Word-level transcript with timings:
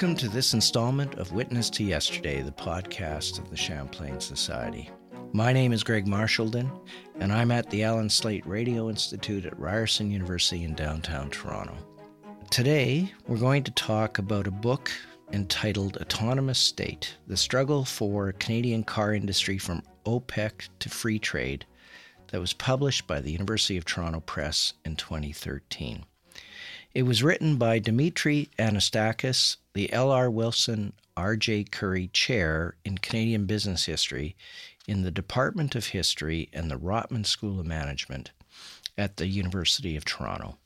Welcome 0.00 0.16
to 0.16 0.30
this 0.30 0.54
installment 0.54 1.16
of 1.16 1.32
Witness 1.32 1.68
to 1.68 1.84
Yesterday, 1.84 2.40
the 2.40 2.50
podcast 2.52 3.38
of 3.38 3.50
the 3.50 3.56
Champlain 3.56 4.18
Society. 4.18 4.88
My 5.34 5.52
name 5.52 5.74
is 5.74 5.84
Greg 5.84 6.06
Marchildon, 6.06 6.70
and 7.16 7.30
I'm 7.30 7.50
at 7.50 7.68
the 7.68 7.84
Allan 7.84 8.08
Slaight 8.08 8.46
Radio 8.46 8.88
Institute 8.88 9.44
at 9.44 9.60
Ryerson 9.60 10.10
University 10.10 10.64
in 10.64 10.74
downtown 10.74 11.28
Toronto. 11.28 11.76
Today, 12.50 13.12
we're 13.28 13.36
going 13.36 13.62
to 13.62 13.70
talk 13.72 14.16
about 14.16 14.46
a 14.46 14.50
book 14.50 14.90
entitled 15.34 15.98
Autonomous 15.98 16.58
State 16.58 17.16
The 17.26 17.36
Struggle 17.36 17.84
for 17.84 18.32
Canadian 18.32 18.84
Car 18.84 19.12
Industry 19.12 19.58
from 19.58 19.82
OPEC 20.06 20.70
to 20.78 20.88
Free 20.88 21.18
Trade, 21.18 21.66
that 22.28 22.40
was 22.40 22.54
published 22.54 23.06
by 23.06 23.20
the 23.20 23.32
University 23.32 23.76
of 23.76 23.84
Toronto 23.84 24.20
Press 24.20 24.72
in 24.82 24.96
2013. 24.96 26.06
It 26.94 27.02
was 27.02 27.22
written 27.22 27.56
by 27.56 27.78
Dimitry 27.78 28.48
Anastakis, 28.58 29.58
the 29.74 29.92
L.R. 29.92 30.30
Wilson 30.30 30.92
R.J. 31.16 31.64
Currie 31.64 32.08
Chair 32.08 32.76
in 32.84 32.98
Canadian 32.98 33.46
Business 33.46 33.86
History 33.86 34.36
in 34.88 35.02
the 35.02 35.10
Department 35.10 35.74
of 35.74 35.88
History 35.88 36.48
and 36.52 36.70
the 36.70 36.78
Rotman 36.78 37.26
School 37.26 37.60
of 37.60 37.66
Management 37.66 38.30
at 38.98 39.16
the 39.16 39.26
University 39.26 39.96
of 39.96 40.04
Toronto. 40.04 40.58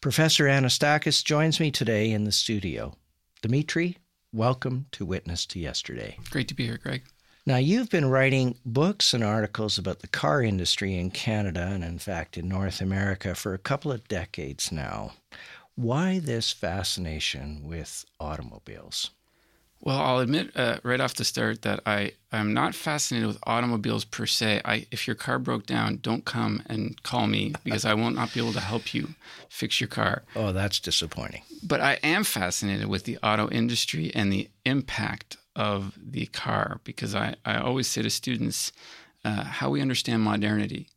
Professor 0.00 0.44
Anastakis 0.44 1.24
joins 1.24 1.60
me 1.60 1.70
today 1.70 2.10
in 2.10 2.24
the 2.24 2.32
studio. 2.32 2.94
Dimitry, 3.42 3.98
welcome 4.32 4.86
to 4.92 5.04
Witness 5.04 5.46
to 5.46 5.60
Yesterday. 5.60 6.18
Great 6.30 6.48
to 6.48 6.54
be 6.54 6.66
here, 6.66 6.78
Greg. 6.78 7.02
Now, 7.46 7.56
you've 7.56 7.88
been 7.88 8.10
writing 8.10 8.56
books 8.66 9.14
and 9.14 9.24
articles 9.24 9.78
about 9.78 10.00
the 10.00 10.08
car 10.08 10.42
industry 10.42 10.98
in 10.98 11.10
Canada 11.10 11.70
and, 11.72 11.82
in 11.82 11.98
fact, 11.98 12.36
in 12.36 12.46
North 12.46 12.82
America 12.82 13.34
for 13.34 13.54
a 13.54 13.58
couple 13.58 13.90
of 13.90 14.06
decades 14.06 14.70
now. 14.70 15.12
Why 15.78 16.18
this 16.18 16.50
fascination 16.50 17.60
with 17.62 18.04
automobiles? 18.18 19.12
Well, 19.80 20.00
I'll 20.00 20.18
admit 20.18 20.50
uh, 20.56 20.78
right 20.82 21.00
off 21.00 21.14
the 21.14 21.24
start 21.24 21.62
that 21.62 21.78
I 21.86 22.14
am 22.32 22.52
not 22.52 22.74
fascinated 22.74 23.28
with 23.28 23.38
automobiles 23.44 24.04
per 24.04 24.26
se. 24.26 24.60
I, 24.64 24.86
if 24.90 25.06
your 25.06 25.14
car 25.14 25.38
broke 25.38 25.66
down, 25.66 25.98
don't 26.02 26.24
come 26.24 26.64
and 26.66 27.00
call 27.04 27.28
me 27.28 27.54
because 27.64 27.84
I 27.84 27.94
will 27.94 28.10
not 28.10 28.34
be 28.34 28.40
able 28.40 28.54
to 28.54 28.60
help 28.60 28.92
you 28.92 29.10
fix 29.48 29.80
your 29.80 29.86
car. 29.86 30.24
Oh, 30.34 30.50
that's 30.50 30.80
disappointing. 30.80 31.42
But 31.62 31.80
I 31.80 32.00
am 32.02 32.24
fascinated 32.24 32.88
with 32.88 33.04
the 33.04 33.18
auto 33.22 33.48
industry 33.48 34.10
and 34.16 34.32
the 34.32 34.50
impact 34.64 35.36
of 35.54 35.96
the 35.96 36.26
car 36.26 36.80
because 36.82 37.14
I, 37.14 37.36
I 37.44 37.58
always 37.58 37.86
say 37.86 38.02
to 38.02 38.10
students 38.10 38.72
uh, 39.24 39.44
how 39.44 39.70
we 39.70 39.80
understand 39.80 40.22
modernity, 40.22 40.88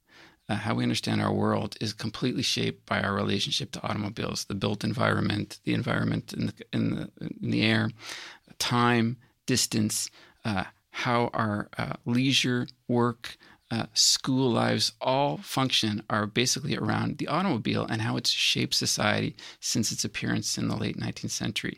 uh, 0.52 0.55
how 0.55 0.75
we 0.75 0.83
understand 0.83 1.21
our 1.21 1.31
world 1.31 1.77
is 1.80 1.94
completely 1.94 2.41
shaped 2.41 2.85
by 2.85 3.02
our 3.02 3.13
relationship 3.13 3.71
to 3.71 3.81
automobiles, 3.83 4.44
the 4.45 4.53
built 4.53 4.83
environment, 4.83 5.59
the 5.63 5.73
environment 5.73 6.33
in 6.33 6.47
the, 6.47 6.53
in 6.73 6.95
the, 6.95 7.11
in 7.41 7.52
the 7.52 7.63
air, 7.63 7.89
time, 8.59 9.16
distance, 9.45 10.09
uh, 10.43 10.66
how 10.89 11.30
our 11.33 11.69
uh, 11.77 11.93
leisure, 12.05 12.67
work, 12.89 13.38
uh, 13.71 13.85
school 13.93 14.52
lives 14.52 14.91
all 14.99 15.38
function 15.38 16.03
are 16.09 16.27
basically 16.27 16.75
around 16.75 17.17
the 17.17 17.30
automobile 17.30 17.88
and 17.89 18.02
how 18.02 18.17
it's 18.17 18.30
shaped 18.30 18.73
society 18.73 19.33
since 19.61 19.93
its 19.93 20.03
appearance 20.03 20.58
in 20.58 20.67
the 20.67 20.75
late 20.75 20.97
19th 20.97 21.30
century. 21.30 21.77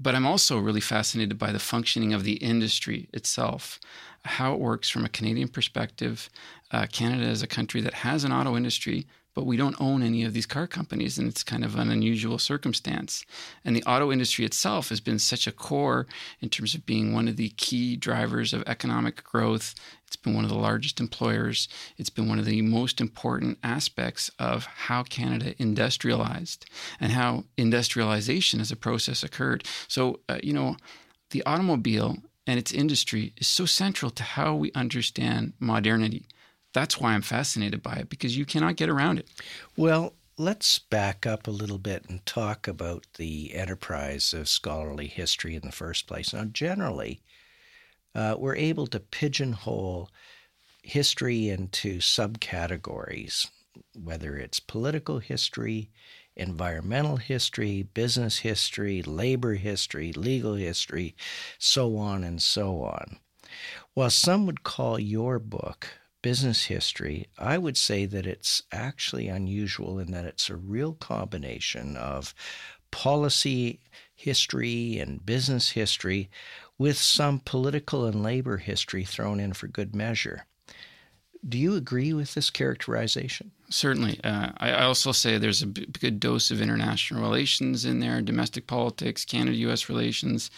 But 0.00 0.14
I'm 0.14 0.26
also 0.26 0.58
really 0.58 0.80
fascinated 0.80 1.38
by 1.38 1.50
the 1.52 1.58
functioning 1.58 2.14
of 2.14 2.22
the 2.24 2.34
industry 2.34 3.08
itself, 3.12 3.80
how 4.24 4.54
it 4.54 4.60
works 4.60 4.88
from 4.88 5.04
a 5.04 5.08
Canadian 5.08 5.48
perspective. 5.48 6.30
Uh, 6.70 6.86
Canada 6.90 7.28
is 7.28 7.42
a 7.42 7.48
country 7.48 7.80
that 7.80 7.94
has 7.94 8.24
an 8.24 8.32
auto 8.32 8.56
industry, 8.56 9.06
but 9.38 9.46
we 9.46 9.56
don't 9.56 9.80
own 9.80 10.02
any 10.02 10.24
of 10.24 10.32
these 10.32 10.46
car 10.46 10.66
companies, 10.66 11.16
and 11.16 11.28
it's 11.28 11.44
kind 11.44 11.64
of 11.64 11.76
an 11.76 11.92
unusual 11.92 12.38
circumstance. 12.38 13.24
And 13.64 13.76
the 13.76 13.84
auto 13.84 14.10
industry 14.10 14.44
itself 14.44 14.88
has 14.88 14.98
been 14.98 15.20
such 15.20 15.46
a 15.46 15.52
core 15.52 16.08
in 16.40 16.48
terms 16.48 16.74
of 16.74 16.84
being 16.84 17.12
one 17.12 17.28
of 17.28 17.36
the 17.36 17.50
key 17.50 17.94
drivers 17.94 18.52
of 18.52 18.64
economic 18.66 19.22
growth. 19.22 19.76
It's 20.08 20.16
been 20.16 20.34
one 20.34 20.42
of 20.42 20.50
the 20.50 20.58
largest 20.58 20.98
employers. 20.98 21.68
It's 21.96 22.10
been 22.10 22.28
one 22.28 22.40
of 22.40 22.46
the 22.46 22.62
most 22.62 23.00
important 23.00 23.58
aspects 23.62 24.28
of 24.40 24.64
how 24.64 25.04
Canada 25.04 25.54
industrialized 25.56 26.66
and 26.98 27.12
how 27.12 27.44
industrialization 27.56 28.60
as 28.60 28.72
a 28.72 28.76
process 28.76 29.22
occurred. 29.22 29.62
So, 29.86 30.18
uh, 30.28 30.40
you 30.42 30.52
know, 30.52 30.78
the 31.30 31.44
automobile 31.44 32.16
and 32.44 32.58
its 32.58 32.72
industry 32.72 33.34
is 33.36 33.46
so 33.46 33.66
central 33.66 34.10
to 34.10 34.24
how 34.24 34.56
we 34.56 34.72
understand 34.72 35.52
modernity 35.60 36.26
that's 36.72 37.00
why 37.00 37.14
I'm 37.14 37.22
fascinated 37.22 37.82
by 37.82 37.94
it 37.94 38.08
because 38.08 38.36
you 38.36 38.44
cannot 38.44 38.76
get 38.76 38.88
around 38.88 39.18
it. 39.18 39.28
Well, 39.76 40.14
let's 40.36 40.78
back 40.78 41.26
up 41.26 41.46
a 41.46 41.52
little 41.52 41.78
bit 41.78 42.04
and 42.08 42.24
talk 42.24 42.68
about 42.68 43.06
the 43.16 43.54
enterprise 43.54 44.32
of 44.32 44.48
scholarly 44.48 45.08
history 45.08 45.54
in 45.56 45.62
the 45.62 45.72
first 45.72 46.06
place. 46.06 46.32
Now, 46.32 46.44
generally, 46.44 47.20
uh, 48.14 48.36
we're 48.38 48.56
able 48.56 48.86
to 48.88 49.00
pigeonhole 49.00 50.10
history 50.82 51.48
into 51.48 51.98
subcategories, 51.98 53.48
whether 53.94 54.36
it's 54.36 54.60
political 54.60 55.18
history, 55.18 55.90
environmental 56.36 57.16
history, 57.16 57.82
business 57.82 58.38
history, 58.38 59.02
labor 59.02 59.54
history, 59.54 60.12
legal 60.12 60.54
history, 60.54 61.16
so 61.58 61.96
on 61.96 62.22
and 62.22 62.40
so 62.40 62.82
on. 62.82 63.18
While 63.94 64.10
some 64.10 64.46
would 64.46 64.62
call 64.62 64.98
your 65.00 65.38
book 65.38 65.88
business 66.28 66.66
history, 66.66 67.26
I 67.38 67.56
would 67.56 67.78
say 67.78 68.04
that 68.04 68.26
it's 68.26 68.62
actually 68.70 69.28
unusual 69.28 69.98
in 69.98 70.12
that 70.12 70.26
it's 70.26 70.50
a 70.50 70.56
real 70.56 70.92
combination 70.92 71.96
of 71.96 72.34
policy 72.90 73.80
history 74.14 74.98
and 74.98 75.24
business 75.24 75.70
history 75.70 76.28
with 76.76 76.98
some 76.98 77.40
political 77.46 78.04
and 78.04 78.22
labor 78.22 78.58
history 78.58 79.04
thrown 79.06 79.40
in 79.40 79.54
for 79.54 79.68
good 79.68 79.96
measure. 79.96 80.44
Do 81.48 81.56
you 81.56 81.74
agree 81.74 82.12
with 82.12 82.34
this 82.34 82.50
characterization? 82.50 83.52
Certainly. 83.70 84.20
Uh, 84.22 84.50
I 84.58 84.82
also 84.82 85.12
say 85.12 85.38
there's 85.38 85.62
a 85.62 85.66
good 85.66 86.20
dose 86.20 86.50
of 86.50 86.60
international 86.60 87.22
relations 87.22 87.86
in 87.86 88.00
there, 88.00 88.20
domestic 88.20 88.66
politics, 88.66 89.24
Canada 89.24 89.56
US 89.68 89.88
relations. 89.88 90.50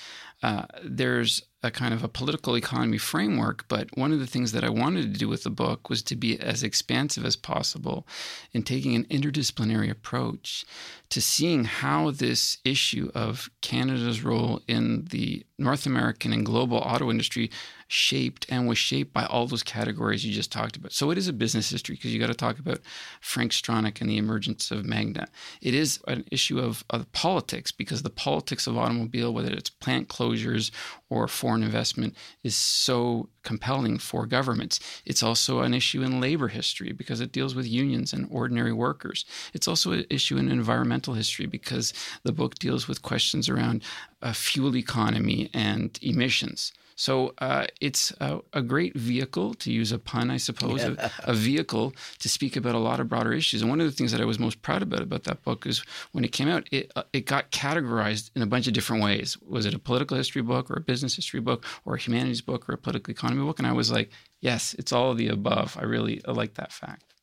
Uh, 0.43 0.65
there's 0.83 1.43
a 1.63 1.71
kind 1.71 1.93
of 1.93 2.03
a 2.03 2.09
political 2.09 2.57
economy 2.57 2.97
framework, 2.97 3.67
but 3.69 3.89
one 3.95 4.13
of 4.13 4.19
the 4.19 4.27
things 4.27 4.53
that 4.53 4.65
I 4.65 4.71
wanted 4.71 5.13
to 5.13 5.19
do 5.19 5.29
with 5.29 5.43
the 5.43 5.51
book 5.51 5.91
was 5.91 6.03
to 6.05 6.17
be 6.17 6.41
as 6.41 6.63
expansive 6.63 7.27
as 7.27 7.37
possible 7.37 8.07
in 8.53 8.63
taking 8.63 8.95
an 8.95 9.05
interdisciplinary 9.05 9.91
approach 9.91 10.65
to 11.11 11.21
seeing 11.21 11.65
how 11.65 12.11
this 12.11 12.59
issue 12.65 13.11
of 13.15 13.51
Canada's 13.61 14.23
role 14.25 14.63
in 14.67 15.05
the 15.11 15.45
North 15.59 15.85
American 15.85 16.33
and 16.33 16.47
global 16.47 16.79
auto 16.79 17.11
industry 17.11 17.51
shaped 17.93 18.47
and 18.49 18.69
was 18.69 18.79
shaped 18.79 19.13
by 19.13 19.25
all 19.25 19.49
those 19.49 19.65
categories 19.65 20.25
you 20.25 20.33
just 20.33 20.53
talked 20.53 20.77
about. 20.77 20.93
So 20.93 21.11
it 21.11 21.19
is 21.19 21.27
a 21.27 21.33
business 21.33 21.71
history 21.71 21.97
because 21.97 22.15
you 22.15 22.21
got 22.21 22.29
to 22.29 22.35
talk 22.35 22.61
about 22.61 22.79
Frank 23.21 23.51
Stronach 23.51 24.01
and 24.01 24.09
the 24.09 24.17
emergence 24.17 24.71
of 24.71 24.85
Magna. 24.85 25.27
It 25.61 25.75
is 25.75 25.99
an 26.07 26.25
issue 26.31 26.61
of, 26.61 26.85
of 26.89 27.11
politics 27.11 27.73
because 27.73 28.05
the 28.05 28.09
politics 28.09 28.69
of 28.69 28.79
automobile, 28.79 29.35
whether 29.35 29.53
it's 29.53 29.71
plant 29.71 30.07
closures 30.07 30.71
or 31.09 31.27
foreign 31.27 31.65
investment, 31.65 32.15
is 32.45 32.55
so 32.55 33.29
compelling 33.43 33.99
for 33.99 34.25
governments. 34.25 34.79
It's 35.05 35.25
also 35.25 35.63
an 35.63 35.75
issue 35.75 36.03
in 36.03 36.21
labor 36.21 36.47
history 36.47 36.93
because 36.93 37.21
it 37.21 37.33
deals 37.33 37.57
with 37.57 37.67
unions 37.67 38.13
and 38.13 38.29
ordinary 38.31 38.73
workers. 38.73 39.25
It's 39.53 39.67
also 39.67 39.91
an 39.91 40.05
issue 40.11 40.37
in 40.37 40.49
environmental 40.49 41.15
history 41.15 41.47
because 41.47 41.93
the 42.23 42.31
book 42.31 42.55
deals 42.61 42.87
with 42.87 43.03
questions 43.03 43.49
around 43.49 43.83
a 44.23 44.33
fuel 44.33 44.77
economy 44.77 45.51
and 45.53 45.99
emissions. 46.03 46.73
So 47.01 47.33
uh, 47.39 47.67
it's 47.81 48.13
a, 48.21 48.41
a, 48.53 48.61
great 48.61 48.95
vehicle, 48.95 49.55
to 49.55 49.73
use 49.73 49.91
a 49.91 49.99
pun, 49.99 50.31
I 50.31 50.37
suppose, 50.37 50.83
yeah. 50.83 51.09
a, 51.25 51.31
a, 51.31 51.33
vehicle 51.33 51.95
to 52.19 52.29
speak 52.29 52.57
about 52.57 52.75
a 52.75 52.79
lot 52.79 53.01
of 53.01 53.09
broader 53.09 53.33
issues. 53.33 53.63
And 53.63 53.71
one 53.71 53.81
of 53.81 53.87
the 53.87 53.93
things 53.93 54.13
that 54.13 54.21
I 54.21 54.27
was 54.27 54.39
most 54.39 54.61
proud 54.61 54.83
about 54.83 55.01
about 55.01 55.25
that 55.25 55.43
book 55.43 55.65
is 55.65 55.83
when 56.13 56.25
it 56.25 56.33
came 56.33 56.47
out, 56.47 56.69
it, 56.71 56.93
uh, 56.97 57.05
it 57.15 57.25
got 57.25 57.53
categorized 57.53 58.31
in 58.37 58.43
a 58.43 58.47
bunch 58.47 58.67
of 58.67 58.75
different 58.75 59.03
ways. 59.03 59.39
Was 59.41 59.65
it 59.65 59.73
a 59.73 59.79
political 59.79 60.15
history 60.15 60.43
book 60.43 60.71
or 60.71 60.75
a 60.75 60.83
business 60.83 61.17
history 61.17 61.41
book 61.41 61.65
or 61.87 61.95
a 61.95 61.99
humanities 61.99 62.43
book 62.43 62.69
or 62.69 62.75
a 62.75 62.79
political 62.79 63.11
economy 63.11 63.47
book? 63.47 63.59
And 63.59 63.67
I 63.67 63.73
was 63.73 63.91
like, 63.91 64.11
yes, 64.43 64.75
it's 64.75 64.93
all 64.93 65.13
of 65.13 65.17
the 65.17 65.29
above. 65.29 65.79
I 65.81 65.85
really 65.85 66.21
I 66.29 66.33
like 66.33 66.53
that 66.57 66.71
fact. 66.71 67.15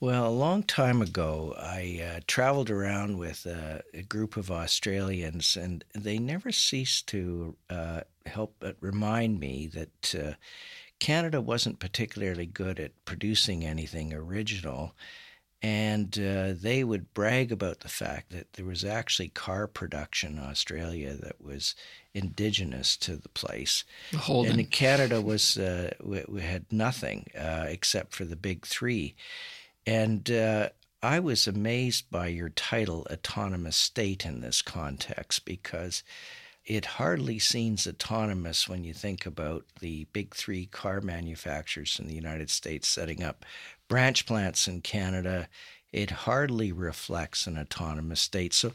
Well, 0.00 0.28
a 0.28 0.30
long 0.30 0.62
time 0.62 1.02
ago, 1.02 1.56
I 1.58 2.00
uh, 2.04 2.20
traveled 2.28 2.70
around 2.70 3.18
with 3.18 3.46
a 3.46 3.82
group 4.02 4.36
of 4.36 4.48
Australians, 4.48 5.56
and 5.56 5.82
they 5.92 6.20
never 6.20 6.52
ceased 6.52 7.08
to 7.08 7.56
uh, 7.68 8.02
help 8.28 8.56
but 8.60 8.76
remind 8.80 9.40
me 9.40 9.68
that 9.74 10.14
uh, 10.14 10.32
Canada 10.98 11.40
wasn't 11.40 11.78
particularly 11.78 12.46
good 12.46 12.80
at 12.80 13.04
producing 13.04 13.64
anything 13.64 14.12
original. 14.12 14.94
And 15.60 16.16
uh, 16.18 16.52
they 16.54 16.84
would 16.84 17.12
brag 17.14 17.50
about 17.50 17.80
the 17.80 17.88
fact 17.88 18.30
that 18.30 18.52
there 18.52 18.64
was 18.64 18.84
actually 18.84 19.30
car 19.30 19.66
production 19.66 20.38
in 20.38 20.44
Australia 20.44 21.14
that 21.14 21.40
was 21.40 21.74
indigenous 22.14 22.96
to 22.98 23.16
the 23.16 23.28
place. 23.30 23.84
Holden. 24.16 24.60
And 24.60 24.70
Canada 24.70 25.20
was 25.20 25.58
uh, 25.58 25.90
we, 26.00 26.22
we, 26.28 26.42
had 26.42 26.66
nothing 26.70 27.26
uh, 27.36 27.66
except 27.68 28.14
for 28.14 28.24
the 28.24 28.36
big 28.36 28.66
three. 28.66 29.16
And 29.84 30.30
uh, 30.30 30.68
I 31.02 31.18
was 31.18 31.48
amazed 31.48 32.10
by 32.10 32.28
your 32.28 32.50
title, 32.50 33.06
Autonomous 33.10 33.76
State, 33.76 34.24
in 34.24 34.40
this 34.40 34.62
context 34.62 35.44
because 35.44 36.04
it 36.68 36.84
hardly 36.84 37.38
seems 37.38 37.86
autonomous 37.86 38.68
when 38.68 38.84
you 38.84 38.92
think 38.92 39.24
about 39.24 39.64
the 39.80 40.06
big 40.12 40.34
three 40.34 40.66
car 40.66 41.00
manufacturers 41.00 41.98
in 41.98 42.06
the 42.06 42.14
United 42.14 42.50
States 42.50 42.86
setting 42.86 43.22
up 43.24 43.46
branch 43.88 44.26
plants 44.26 44.68
in 44.68 44.82
Canada. 44.82 45.48
It 45.92 46.10
hardly 46.10 46.70
reflects 46.70 47.46
an 47.46 47.56
autonomous 47.58 48.20
state. 48.20 48.52
So 48.52 48.72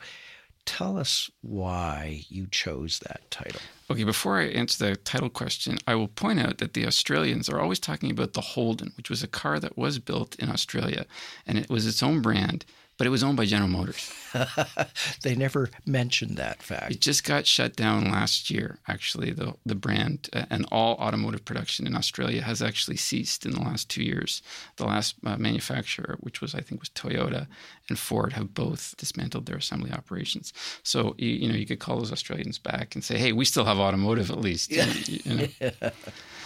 tell 0.65 0.97
us 0.97 1.29
why 1.41 2.23
you 2.29 2.47
chose 2.49 2.97
that 2.99 3.29
title. 3.29 3.61
Okay, 3.91 4.03
before 4.03 4.39
I 4.39 4.45
answer 4.45 4.89
the 4.89 4.95
title 4.95 5.29
question, 5.29 5.77
I 5.85 5.93
will 5.93 6.07
point 6.07 6.39
out 6.39 6.57
that 6.57 6.73
the 6.73 6.87
Australians 6.87 7.47
are 7.47 7.59
always 7.59 7.79
talking 7.79 8.09
about 8.09 8.33
the 8.33 8.41
Holden, 8.41 8.91
which 8.97 9.11
was 9.11 9.21
a 9.21 9.27
car 9.27 9.59
that 9.59 9.77
was 9.77 9.99
built 9.99 10.35
in 10.37 10.49
Australia 10.49 11.05
and 11.45 11.59
it 11.59 11.69
was 11.69 11.85
its 11.85 12.01
own 12.01 12.23
brand 12.23 12.65
but 12.97 13.07
it 13.07 13.09
was 13.09 13.23
owned 13.23 13.37
by 13.37 13.45
General 13.45 13.69
Motors. 13.69 14.11
they 15.23 15.35
never 15.35 15.69
mentioned 15.85 16.37
that 16.37 16.61
fact. 16.61 16.91
It 16.91 17.01
just 17.01 17.23
got 17.23 17.47
shut 17.47 17.75
down 17.75 18.11
last 18.11 18.49
year, 18.49 18.79
actually. 18.87 19.31
The, 19.31 19.53
the 19.65 19.75
brand 19.75 20.29
uh, 20.33 20.45
and 20.49 20.65
all 20.71 20.95
automotive 20.95 21.45
production 21.45 21.87
in 21.87 21.95
Australia 21.95 22.41
has 22.41 22.61
actually 22.61 22.97
ceased 22.97 23.45
in 23.45 23.51
the 23.51 23.61
last 23.61 23.89
two 23.89 24.03
years. 24.03 24.41
The 24.77 24.85
last 24.85 25.15
uh, 25.25 25.37
manufacturer, 25.37 26.17
which 26.19 26.41
was, 26.41 26.53
I 26.55 26.61
think, 26.61 26.81
was 26.81 26.89
Toyota 26.89 27.47
and 27.89 27.99
Ford, 27.99 28.33
have 28.33 28.53
both 28.53 28.95
dismantled 28.97 29.45
their 29.45 29.57
assembly 29.57 29.91
operations. 29.91 30.53
So, 30.83 31.15
you, 31.17 31.29
you 31.29 31.49
know, 31.49 31.55
you 31.55 31.65
could 31.65 31.79
call 31.79 31.97
those 31.97 32.11
Australians 32.11 32.57
back 32.57 32.95
and 32.95 33.03
say, 33.03 33.17
hey, 33.17 33.33
we 33.33 33.45
still 33.45 33.65
have 33.65 33.79
automotive 33.79 34.31
at 34.31 34.39
least. 34.39 34.71
Yeah. 34.71 34.85
You, 35.05 35.19
you 35.23 35.35
know? 35.71 35.89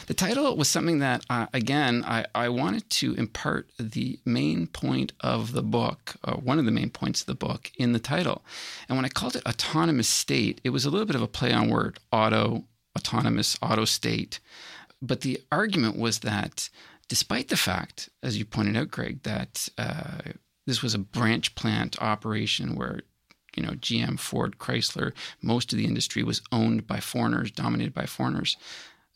The 0.08 0.14
title 0.14 0.56
was 0.56 0.70
something 0.70 1.00
that, 1.00 1.26
uh, 1.30 1.48
again, 1.54 2.06
I, 2.08 2.26
I 2.34 2.48
wanted 2.48 2.90
to 2.92 3.14
impart 3.16 3.70
the 3.78 4.18
main 4.24 4.68
point 4.68 5.12
of 5.20 5.52
the 5.52 5.62
book, 5.62 6.16
uh, 6.24 6.36
one 6.36 6.60
of 6.60 6.66
the 6.66 6.72
main 6.72 6.90
points 6.90 7.20
of 7.20 7.28
the 7.28 7.36
book, 7.36 7.72
in 7.78 7.92
the 7.92 8.00
title. 8.00 8.42
And 8.88 8.98
when 8.98 9.04
I 9.04 9.10
called 9.10 9.36
it 9.36 9.46
autonomous 9.46 10.08
state, 10.08 10.62
it 10.64 10.70
was 10.70 10.86
a 10.86 10.90
little 10.90 11.06
bit 11.06 11.18
of 11.18 11.22
a 11.22 11.28
play 11.28 11.52
on 11.52 11.70
word 11.70 12.00
auto, 12.14 12.64
autonomous, 12.98 13.58
auto 13.62 13.84
state. 13.84 14.40
But 15.02 15.22
the 15.22 15.42
argument 15.52 15.98
was 15.98 16.20
that 16.20 16.70
despite 17.10 17.50
the 17.50 17.58
fact, 17.58 18.08
as 18.24 18.38
you 18.38 18.46
pointed 18.46 18.78
out, 18.78 18.90
Greg, 18.90 19.24
that 19.24 19.68
uh, 19.78 20.20
this 20.68 20.84
was 20.84 20.94
a 20.94 21.00
branch 21.00 21.56
plant 21.56 22.00
operation 22.00 22.76
where 22.76 23.02
you 23.56 23.64
know 23.64 23.72
GM, 23.72 24.20
Ford, 24.20 24.60
Chrysler, 24.60 25.14
most 25.42 25.74
of 25.74 25.80
the 25.80 25.86
industry 25.86 26.22
was 26.22 26.44
owned 26.52 26.86
by 26.86 27.00
foreigners, 27.00 27.50
dominated 27.50 27.96
by 27.96 28.06
foreigners 28.06 28.56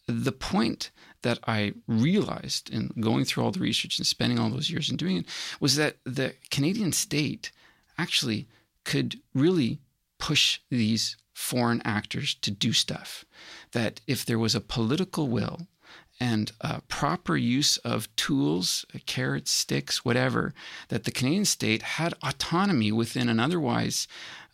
the 0.08 0.32
point 0.32 0.92
that 1.22 1.40
I 1.46 1.74
realized 1.88 2.70
in 2.70 2.92
going 3.00 3.26
through 3.26 3.44
all 3.44 3.52
the 3.52 3.60
research 3.60 3.98
and 3.98 4.08
spending 4.08 4.40
all 4.40 4.50
those 4.50 4.70
years 4.70 4.90
in 4.90 4.98
doing 4.98 5.18
it 5.18 5.26
was 5.60 5.76
that 5.76 5.98
the 6.04 6.36
Canadian 6.50 6.92
state 6.92 7.52
actually 7.98 8.48
could 8.84 9.20
really 9.34 9.80
push 10.18 10.60
these 10.70 11.18
foreign 11.34 11.82
actors 11.84 12.36
to 12.36 12.52
do 12.52 12.74
stuff. 12.74 13.26
That 13.72 14.02
if 14.08 14.26
there 14.26 14.40
was 14.40 14.56
a 14.56 14.62
political 14.62 15.28
will 15.28 15.68
and 16.22 16.52
proper 16.88 17.36
use 17.36 17.78
of 17.78 18.16
tools, 18.16 18.86
carrots, 19.08 19.50
sticks, 19.50 20.06
whatever, 20.06 20.54
that 20.90 21.04
the 21.04 21.12
Canadian 21.12 21.46
state 21.46 21.82
had 21.82 22.14
autonomy 22.22 22.92
within 22.92 23.28
an 23.28 23.40
otherwise 23.40 24.08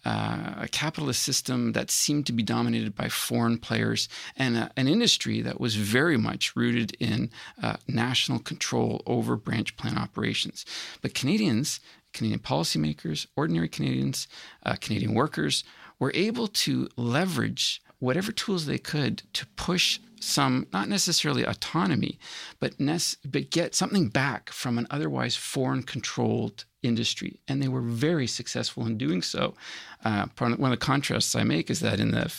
uh, 0.06 0.54
a 0.62 0.68
capitalist 0.70 1.22
system 1.22 1.74
that 1.74 1.92
seemed 1.92 2.26
to 2.26 2.32
be 2.32 2.42
dominated 2.42 2.96
by 2.96 3.10
foreign 3.10 3.58
players 3.58 4.08
and 4.38 4.56
a, 4.56 4.72
an 4.78 4.88
industry 4.88 5.42
that 5.42 5.60
was 5.60 5.76
very 5.76 6.16
much 6.16 6.56
rooted 6.56 6.96
in 7.02 7.30
uh, 7.62 7.76
national 7.86 8.40
control 8.40 9.02
over 9.06 9.36
branch 9.36 9.76
plant 9.76 9.98
operations. 9.98 10.66
But 11.02 11.14
Canadians, 11.14 11.82
Canadian 12.14 12.40
policymakers, 12.40 13.28
ordinary 13.36 13.68
Canadians, 13.68 14.30
uh, 14.66 14.76
Canadian 14.80 15.14
workers 15.14 15.66
were 16.00 16.14
able 16.16 16.48
to 16.48 16.88
leverage 16.96 17.82
whatever 18.00 18.32
tools 18.32 18.66
they 18.66 18.78
could 18.78 19.24
to 19.34 19.46
push 19.56 20.00
some 20.20 20.68
not 20.74 20.90
necessarily 20.90 21.44
autonomy, 21.44 22.20
but 22.60 22.74
but 23.26 23.52
get 23.52 23.76
something 23.76 24.10
back 24.10 24.50
from 24.50 24.78
an 24.78 24.88
otherwise 24.90 25.36
foreign 25.36 25.84
controlled 25.84 26.66
industry, 26.82 27.40
and 27.48 27.62
they 27.62 27.68
were 27.68 27.82
very 27.82 28.28
successful 28.28 28.86
in 28.86 28.98
doing 28.98 29.22
so. 29.22 29.54
Uh, 30.04 30.28
one 30.38 30.54
of 30.54 30.70
the 30.72 30.78
contrasts 30.78 31.36
I 31.36 31.44
make 31.44 31.70
is 31.70 31.80
that 31.82 32.00
in 32.00 32.12
the 32.12 32.32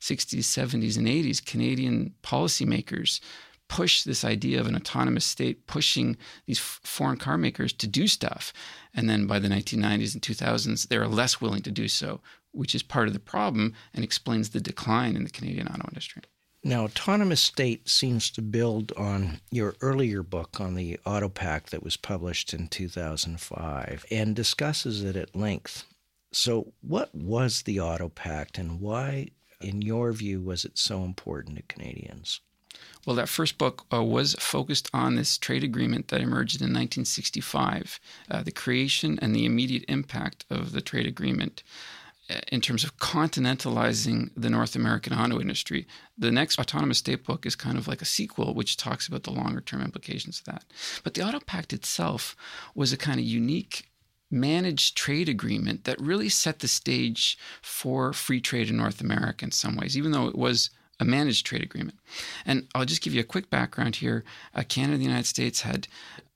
60s, 0.00 0.40
70s, 0.40 0.96
and 0.96 1.06
80s, 1.06 1.44
Canadian 1.44 2.14
policymakers 2.22 3.20
pushed 3.68 4.04
this 4.04 4.24
idea 4.24 4.60
of 4.60 4.66
an 4.66 4.76
autonomous 4.76 5.24
state, 5.24 5.66
pushing 5.66 6.16
these 6.46 6.58
foreign 6.58 7.16
car 7.16 7.36
makers 7.36 7.72
to 7.72 7.86
do 7.86 8.06
stuff. 8.06 8.52
And 8.94 9.10
then 9.10 9.26
by 9.26 9.40
the 9.40 9.48
1990s 9.48 10.14
and 10.14 10.22
2000s, 10.22 10.88
they're 10.88 11.08
less 11.08 11.40
willing 11.40 11.62
to 11.62 11.72
do 11.72 11.88
so, 11.88 12.20
which 12.56 12.74
is 12.74 12.82
part 12.82 13.08
of 13.08 13.14
the 13.14 13.20
problem 13.20 13.74
and 13.94 14.04
explains 14.04 14.50
the 14.50 14.60
decline 14.60 15.16
in 15.16 15.24
the 15.24 15.30
Canadian 15.30 15.68
auto 15.68 15.88
industry. 15.88 16.22
Now, 16.64 16.84
Autonomous 16.84 17.40
State 17.40 17.88
seems 17.88 18.28
to 18.30 18.42
build 18.42 18.90
on 18.96 19.40
your 19.52 19.76
earlier 19.80 20.24
book 20.24 20.60
on 20.60 20.74
the 20.74 20.98
Autopact 21.06 21.66
that 21.66 21.84
was 21.84 21.96
published 21.96 22.52
in 22.52 22.66
2005 22.66 24.04
and 24.10 24.34
discusses 24.34 25.04
it 25.04 25.14
at 25.14 25.36
length. 25.36 25.84
So, 26.32 26.72
what 26.80 27.14
was 27.14 27.62
the 27.62 27.78
Auto 27.78 28.08
Pact 28.08 28.58
and 28.58 28.80
why, 28.80 29.28
in 29.60 29.80
your 29.80 30.10
view, 30.12 30.40
was 30.40 30.64
it 30.64 30.76
so 30.76 31.04
important 31.04 31.56
to 31.56 31.62
Canadians? 31.62 32.40
Well, 33.06 33.14
that 33.16 33.28
first 33.28 33.58
book 33.58 33.86
uh, 33.92 34.02
was 34.02 34.34
focused 34.34 34.90
on 34.92 35.14
this 35.14 35.38
trade 35.38 35.62
agreement 35.62 36.08
that 36.08 36.20
emerged 36.20 36.60
in 36.60 36.74
1965, 36.74 38.00
uh, 38.28 38.42
the 38.42 38.50
creation 38.50 39.18
and 39.22 39.34
the 39.34 39.44
immediate 39.44 39.84
impact 39.88 40.44
of 40.50 40.72
the 40.72 40.80
trade 40.80 41.06
agreement 41.06 41.62
in 42.48 42.60
terms 42.60 42.82
of 42.84 42.96
continentalizing 42.98 44.30
the 44.36 44.50
North 44.50 44.74
American 44.74 45.12
auto 45.12 45.40
industry. 45.40 45.86
The 46.18 46.32
next 46.32 46.58
Autonomous 46.58 46.98
State 46.98 47.24
book 47.24 47.46
is 47.46 47.54
kind 47.54 47.78
of 47.78 47.86
like 47.86 48.02
a 48.02 48.06
sequel, 48.06 48.54
which 48.54 48.76
talks 48.76 49.06
about 49.06 49.22
the 49.22 49.30
longer 49.30 49.60
term 49.60 49.82
implications 49.82 50.40
of 50.40 50.46
that. 50.46 50.64
But 51.04 51.14
the 51.14 51.26
Auto 51.26 51.40
Pact 51.40 51.72
itself 51.72 52.36
was 52.74 52.92
a 52.92 52.96
kind 52.96 53.20
of 53.20 53.26
unique 53.26 53.90
managed 54.30 54.96
trade 54.96 55.28
agreement 55.28 55.84
that 55.84 56.00
really 56.00 56.28
set 56.28 56.58
the 56.58 56.68
stage 56.68 57.38
for 57.62 58.12
free 58.12 58.40
trade 58.40 58.68
in 58.68 58.76
North 58.76 59.00
America 59.00 59.44
in 59.44 59.52
some 59.52 59.76
ways, 59.76 59.96
even 59.96 60.10
though 60.10 60.26
it 60.26 60.36
was 60.36 60.70
a 60.98 61.04
managed 61.04 61.46
trade 61.46 61.62
agreement. 61.62 61.98
And 62.44 62.66
I'll 62.74 62.84
just 62.84 63.02
give 63.02 63.14
you 63.14 63.20
a 63.20 63.24
quick 63.24 63.50
background 63.50 63.96
here. 63.96 64.24
Uh, 64.54 64.64
Canada 64.66 64.94
and 64.94 65.02
the 65.02 65.06
United 65.06 65.26
States 65.26 65.60
had 65.60 65.86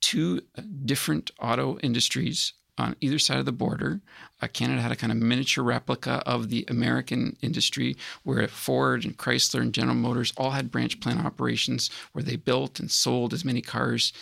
two 0.01 0.43
different 0.85 1.31
auto 1.41 1.79
industries 1.79 2.53
on 2.81 2.97
either 3.01 3.19
side 3.19 3.39
of 3.39 3.45
the 3.45 3.53
border. 3.53 4.01
Uh, 4.43 4.49
Canada 4.49 4.81
had 4.81 4.93
a 4.93 4.97
kind 4.97 5.13
of 5.13 5.19
miniature 5.19 5.63
replica 5.63 6.23
of 6.27 6.49
the 6.49 6.65
American 6.69 7.37
industry 7.43 7.97
where 8.23 8.49
Ford 8.49 9.05
and 9.05 9.17
Chrysler 9.17 9.61
and 9.61 9.75
General 9.75 9.97
Motors 9.97 10.33
all 10.37 10.53
had 10.53 10.71
branch 10.71 11.01
plant 11.01 11.25
operations 11.25 11.91
where 12.13 12.25
they 12.25 12.37
built 12.37 12.81
and 12.81 12.91
sold 12.91 13.33
as 13.33 13.45
many 13.45 13.61
cars 13.61 14.13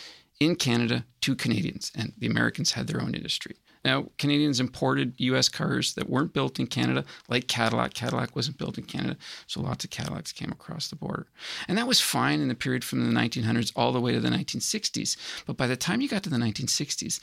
in 0.41 0.57
Canada 0.57 1.05
to 1.21 1.35
Canadians, 1.35 1.91
and 1.95 2.12
the 2.19 2.27
Americans 2.27 2.73
had 2.73 2.87
their 2.87 3.00
own 3.00 3.15
industry. 3.15 3.57
Now, 3.85 4.07
Canadians 4.19 4.61
imported 4.61 5.15
US 5.19 5.49
cars 5.49 5.95
that 5.95 6.09
weren't 6.09 6.33
built 6.33 6.59
in 6.59 6.67
Canada, 6.67 7.05
like 7.29 7.49
Cadillac. 7.49 7.95
Cadillac 7.95 8.35
wasn't 8.35 8.59
built 8.59 8.79
in 8.79 8.85
Canada, 8.85 9.17
so 9.47 9.61
lots 9.61 9.85
of 9.85 9.91
Cadillacs 9.91 10.33
came 10.33 10.51
across 10.51 10.89
the 10.89 10.97
border. 10.97 11.27
And 11.69 11.79
that 11.79 11.87
was 11.87 12.01
fine 12.01 12.41
in 12.41 12.49
the 12.49 12.55
period 12.55 12.85
from 12.85 13.05
the 13.05 13.19
1900s 13.19 13.73
all 13.77 13.93
the 13.93 14.01
way 14.01 14.13
to 14.13 14.21
the 14.21 14.29
1960s. 14.29 15.17
But 15.47 15.57
by 15.57 15.67
the 15.67 15.77
time 15.77 16.01
you 16.01 16.09
got 16.09 16.23
to 16.25 16.31
the 16.31 16.37
1960s, 16.37 17.21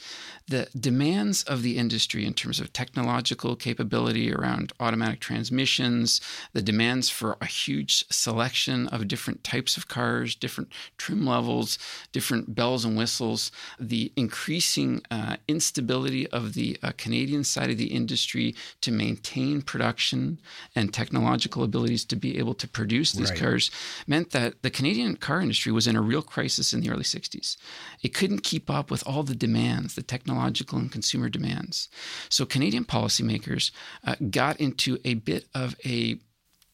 the 0.48 0.68
demands 0.78 1.42
of 1.44 1.62
the 1.62 1.78
industry 1.78 2.24
in 2.24 2.34
terms 2.34 2.60
of 2.60 2.72
technological 2.72 3.56
capability 3.56 4.32
around 4.32 4.72
automatic 4.80 5.20
transmissions, 5.20 6.20
the 6.52 6.62
demands 6.62 7.10
for 7.10 7.36
a 7.40 7.46
huge 7.46 8.04
selection 8.10 8.88
of 8.88 9.08
different 9.08 9.44
types 9.44 9.76
of 9.76 9.88
cars, 9.88 10.34
different 10.34 10.70
trim 10.96 11.26
levels, 11.26 11.78
different 12.12 12.54
bells 12.54 12.84
and 12.84 12.96
whistles, 12.96 13.50
the 13.78 14.12
increasing 14.16 15.02
uh, 15.10 15.36
instability 15.48 16.26
of 16.28 16.45
the 16.54 16.78
uh, 16.82 16.92
Canadian 16.96 17.44
side 17.44 17.70
of 17.70 17.78
the 17.78 17.86
industry 17.86 18.54
to 18.80 18.92
maintain 18.92 19.62
production 19.62 20.40
and 20.74 20.92
technological 20.92 21.62
abilities 21.62 22.04
to 22.06 22.16
be 22.16 22.38
able 22.38 22.54
to 22.54 22.68
produce 22.68 23.12
these 23.12 23.30
right. 23.30 23.38
cars 23.38 23.70
meant 24.06 24.30
that 24.30 24.62
the 24.62 24.70
Canadian 24.70 25.16
car 25.16 25.40
industry 25.40 25.72
was 25.72 25.86
in 25.86 25.96
a 25.96 26.02
real 26.02 26.22
crisis 26.22 26.72
in 26.72 26.80
the 26.80 26.90
early 26.90 27.02
60s. 27.02 27.56
It 28.02 28.14
couldn't 28.14 28.42
keep 28.42 28.70
up 28.70 28.90
with 28.90 29.06
all 29.06 29.22
the 29.22 29.34
demands, 29.34 29.94
the 29.94 30.02
technological 30.02 30.78
and 30.78 30.90
consumer 30.90 31.28
demands. 31.28 31.88
So 32.28 32.44
Canadian 32.46 32.84
policymakers 32.84 33.70
uh, 34.04 34.16
got 34.30 34.58
into 34.60 34.98
a 35.04 35.14
bit 35.14 35.46
of 35.54 35.76
a 35.84 36.18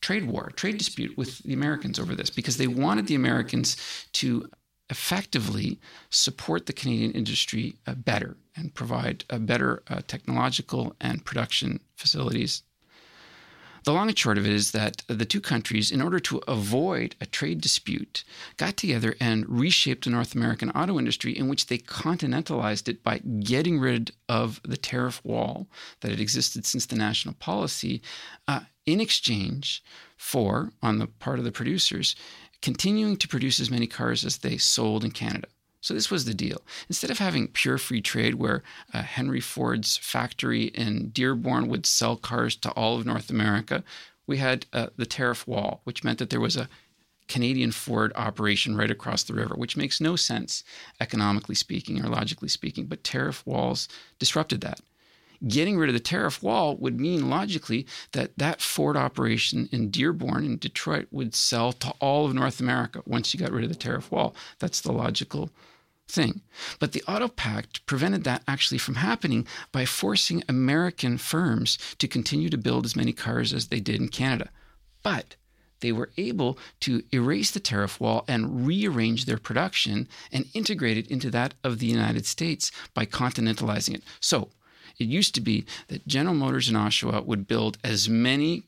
trade 0.00 0.26
war, 0.26 0.50
trade 0.56 0.76
dispute 0.76 1.16
with 1.16 1.38
the 1.38 1.54
Americans 1.54 1.98
over 1.98 2.14
this 2.14 2.28
because 2.28 2.56
they 2.56 2.66
wanted 2.66 3.06
the 3.06 3.14
Americans 3.14 3.76
to 4.12 4.48
effectively 4.90 5.80
support 6.10 6.66
the 6.66 6.72
Canadian 6.72 7.12
industry 7.12 7.76
uh, 7.86 7.94
better 7.94 8.36
and 8.56 8.74
provide 8.74 9.24
a 9.30 9.38
better 9.38 9.82
uh, 9.88 10.02
technological 10.06 10.94
and 11.00 11.24
production 11.24 11.80
facilities. 11.96 12.62
the 13.84 13.92
long 13.92 14.08
and 14.08 14.18
short 14.18 14.38
of 14.38 14.46
it 14.46 14.52
is 14.52 14.70
that 14.70 15.02
the 15.08 15.24
two 15.24 15.40
countries, 15.40 15.90
in 15.90 16.00
order 16.00 16.20
to 16.20 16.38
avoid 16.46 17.16
a 17.20 17.26
trade 17.26 17.60
dispute, 17.60 18.22
got 18.56 18.76
together 18.76 19.16
and 19.18 19.48
reshaped 19.48 20.04
the 20.04 20.10
North 20.10 20.34
American 20.36 20.70
auto 20.70 20.98
industry 20.98 21.36
in 21.36 21.48
which 21.48 21.66
they 21.66 21.78
continentalized 21.78 22.88
it 22.88 23.02
by 23.02 23.18
getting 23.18 23.80
rid 23.80 24.12
of 24.28 24.60
the 24.62 24.76
tariff 24.76 25.24
wall 25.24 25.66
that 26.00 26.10
had 26.12 26.20
existed 26.20 26.64
since 26.64 26.86
the 26.86 26.96
national 26.96 27.34
policy 27.34 28.00
uh, 28.46 28.60
in 28.86 29.00
exchange 29.00 29.82
for, 30.16 30.72
on 30.82 30.98
the 30.98 31.06
part 31.06 31.38
of 31.38 31.44
the 31.44 31.52
producers, 31.52 32.14
continuing 32.62 33.16
to 33.16 33.28
produce 33.28 33.60
as 33.60 33.70
many 33.70 33.86
cars 33.86 34.24
as 34.24 34.38
they 34.38 34.56
sold 34.56 35.04
in 35.04 35.10
Canada. 35.10 35.48
So 35.80 35.94
this 35.94 36.10
was 36.12 36.24
the 36.24 36.34
deal. 36.34 36.62
Instead 36.88 37.10
of 37.10 37.18
having 37.18 37.48
pure 37.48 37.76
free 37.76 38.00
trade 38.00 38.36
where 38.36 38.62
uh, 38.94 39.02
Henry 39.02 39.40
Ford's 39.40 39.96
factory 39.96 40.66
in 40.66 41.08
Dearborn 41.08 41.66
would 41.68 41.86
sell 41.86 42.16
cars 42.16 42.54
to 42.56 42.70
all 42.70 42.96
of 42.96 43.04
North 43.04 43.30
America, 43.30 43.82
we 44.26 44.38
had 44.38 44.66
uh, 44.72 44.86
the 44.96 45.06
tariff 45.06 45.46
wall, 45.46 45.80
which 45.82 46.04
meant 46.04 46.20
that 46.20 46.30
there 46.30 46.40
was 46.40 46.56
a 46.56 46.68
Canadian 47.26 47.72
Ford 47.72 48.12
operation 48.14 48.76
right 48.76 48.90
across 48.90 49.24
the 49.24 49.34
river, 49.34 49.54
which 49.56 49.76
makes 49.76 50.00
no 50.00 50.14
sense 50.14 50.62
economically 51.00 51.56
speaking 51.56 52.04
or 52.04 52.08
logically 52.08 52.48
speaking. 52.48 52.86
But 52.86 53.02
tariff 53.02 53.44
walls 53.44 53.88
disrupted 54.20 54.60
that 54.60 54.80
getting 55.46 55.76
rid 55.78 55.88
of 55.88 55.94
the 55.94 56.00
tariff 56.00 56.42
wall 56.42 56.76
would 56.76 57.00
mean 57.00 57.28
logically 57.28 57.86
that 58.12 58.36
that 58.36 58.60
Ford 58.60 58.96
operation 58.96 59.68
in 59.72 59.90
Dearborn 59.90 60.44
in 60.44 60.56
Detroit 60.58 61.08
would 61.10 61.34
sell 61.34 61.72
to 61.72 61.92
all 62.00 62.26
of 62.26 62.34
North 62.34 62.60
America 62.60 63.02
once 63.06 63.32
you 63.32 63.40
got 63.40 63.52
rid 63.52 63.64
of 63.64 63.70
the 63.70 63.76
tariff 63.76 64.10
wall. 64.10 64.34
That's 64.58 64.80
the 64.80 64.92
logical 64.92 65.50
thing. 66.08 66.42
But 66.78 66.92
the 66.92 67.02
Auto 67.08 67.28
Pact 67.28 67.84
prevented 67.86 68.24
that 68.24 68.42
actually 68.46 68.78
from 68.78 68.96
happening 68.96 69.46
by 69.72 69.84
forcing 69.84 70.42
American 70.48 71.18
firms 71.18 71.78
to 71.98 72.08
continue 72.08 72.50
to 72.50 72.58
build 72.58 72.84
as 72.84 72.96
many 72.96 73.12
cars 73.12 73.52
as 73.52 73.68
they 73.68 73.80
did 73.80 74.00
in 74.00 74.08
Canada. 74.08 74.50
But 75.02 75.36
they 75.80 75.92
were 75.92 76.10
able 76.16 76.58
to 76.80 77.02
erase 77.12 77.50
the 77.50 77.60
tariff 77.60 78.00
wall 78.00 78.24
and 78.28 78.66
rearrange 78.66 79.24
their 79.24 79.38
production 79.38 80.08
and 80.30 80.46
integrate 80.54 80.96
it 80.96 81.08
into 81.08 81.30
that 81.30 81.54
of 81.64 81.78
the 81.78 81.86
United 81.86 82.24
States 82.24 82.70
by 82.94 83.04
continentalizing 83.04 83.94
it. 83.94 84.02
So, 84.20 84.48
it 84.98 85.04
used 85.04 85.34
to 85.34 85.40
be 85.40 85.64
that 85.88 86.06
General 86.06 86.34
Motors 86.34 86.68
in 86.68 86.74
Oshawa 86.74 87.24
would 87.24 87.46
build 87.46 87.78
as 87.84 88.08
many 88.08 88.64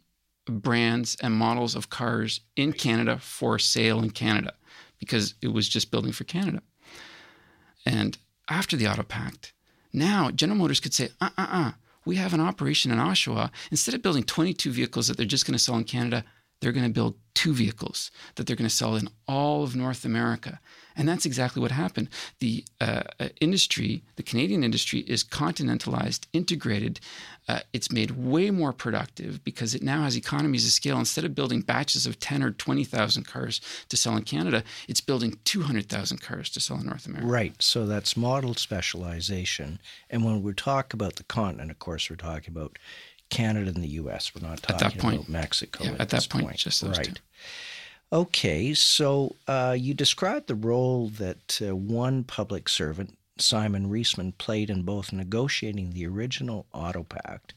brands 0.46 1.16
and 1.22 1.34
models 1.34 1.74
of 1.74 1.90
cars 1.90 2.40
in 2.56 2.72
Canada 2.72 3.18
for 3.18 3.58
sale 3.58 4.00
in 4.02 4.10
Canada 4.10 4.52
because 4.98 5.34
it 5.40 5.48
was 5.48 5.68
just 5.68 5.90
building 5.90 6.12
for 6.12 6.24
Canada. 6.24 6.62
And 7.86 8.18
after 8.48 8.76
the 8.76 8.88
Auto 8.88 9.02
Pact, 9.02 9.52
now 9.92 10.30
General 10.30 10.58
Motors 10.58 10.80
could 10.80 10.94
say, 10.94 11.10
uh 11.20 11.30
uh 11.38 11.46
uh, 11.48 11.72
we 12.04 12.16
have 12.16 12.34
an 12.34 12.40
operation 12.40 12.90
in 12.90 12.98
Oshawa. 12.98 13.50
Instead 13.70 13.94
of 13.94 14.02
building 14.02 14.24
22 14.24 14.70
vehicles 14.70 15.08
that 15.08 15.16
they're 15.16 15.26
just 15.26 15.46
going 15.46 15.54
to 15.54 15.58
sell 15.58 15.76
in 15.76 15.84
Canada, 15.84 16.24
they're 16.64 16.72
going 16.72 16.86
to 16.86 16.90
build 16.90 17.14
two 17.34 17.52
vehicles 17.52 18.10
that 18.36 18.46
they're 18.46 18.56
going 18.56 18.66
to 18.66 18.74
sell 18.74 18.96
in 18.96 19.06
all 19.28 19.64
of 19.64 19.76
North 19.76 20.06
America. 20.06 20.60
And 20.96 21.06
that's 21.06 21.26
exactly 21.26 21.60
what 21.60 21.72
happened. 21.72 22.08
The 22.38 22.64
uh, 22.80 23.02
uh, 23.20 23.28
industry, 23.38 24.02
the 24.16 24.22
Canadian 24.22 24.64
industry, 24.64 25.00
is 25.00 25.22
continentalized, 25.22 26.26
integrated. 26.32 27.00
Uh, 27.46 27.60
it's 27.74 27.92
made 27.92 28.12
way 28.12 28.50
more 28.50 28.72
productive 28.72 29.44
because 29.44 29.74
it 29.74 29.82
now 29.82 30.04
has 30.04 30.16
economies 30.16 30.64
of 30.64 30.72
scale. 30.72 30.98
Instead 30.98 31.26
of 31.26 31.34
building 31.34 31.60
batches 31.60 32.06
of 32.06 32.18
10 32.18 32.42
or 32.42 32.52
20,000 32.52 33.24
cars 33.24 33.60
to 33.90 33.96
sell 33.98 34.16
in 34.16 34.22
Canada, 34.22 34.64
it's 34.88 35.02
building 35.02 35.36
200,000 35.44 36.22
cars 36.22 36.48
to 36.48 36.60
sell 36.60 36.78
in 36.78 36.86
North 36.86 37.04
America. 37.04 37.26
Right. 37.26 37.60
So 37.60 37.84
that's 37.84 38.16
model 38.16 38.54
specialization. 38.54 39.80
And 40.08 40.24
when 40.24 40.42
we 40.42 40.54
talk 40.54 40.94
about 40.94 41.16
the 41.16 41.24
continent, 41.24 41.70
of 41.70 41.78
course, 41.78 42.08
we're 42.08 42.16
talking 42.16 42.56
about 42.56 42.78
Canada 43.34 43.72
and 43.74 43.82
the 43.82 43.88
U.S. 43.88 44.32
We're 44.34 44.46
not 44.46 44.62
talking 44.62 44.86
at 44.86 44.92
that 44.92 45.00
point, 45.00 45.16
about 45.16 45.28
Mexico. 45.28 45.84
Yeah, 45.84 45.92
at, 45.92 46.00
at 46.02 46.08
that 46.10 46.28
point, 46.28 46.46
point, 46.46 46.56
just 46.56 46.80
those 46.80 46.98
right. 46.98 47.14
two. 47.14 47.22
Okay, 48.12 48.74
so 48.74 49.34
uh, 49.48 49.74
you 49.76 49.92
described 49.92 50.46
the 50.46 50.54
role 50.54 51.08
that 51.08 51.60
uh, 51.60 51.74
one 51.74 52.22
public 52.22 52.68
servant, 52.68 53.18
Simon 53.38 53.90
Reisman, 53.90 54.38
played 54.38 54.70
in 54.70 54.82
both 54.82 55.12
negotiating 55.12 55.90
the 55.90 56.06
original 56.06 56.66
Auto 56.72 57.02
Pact 57.02 57.54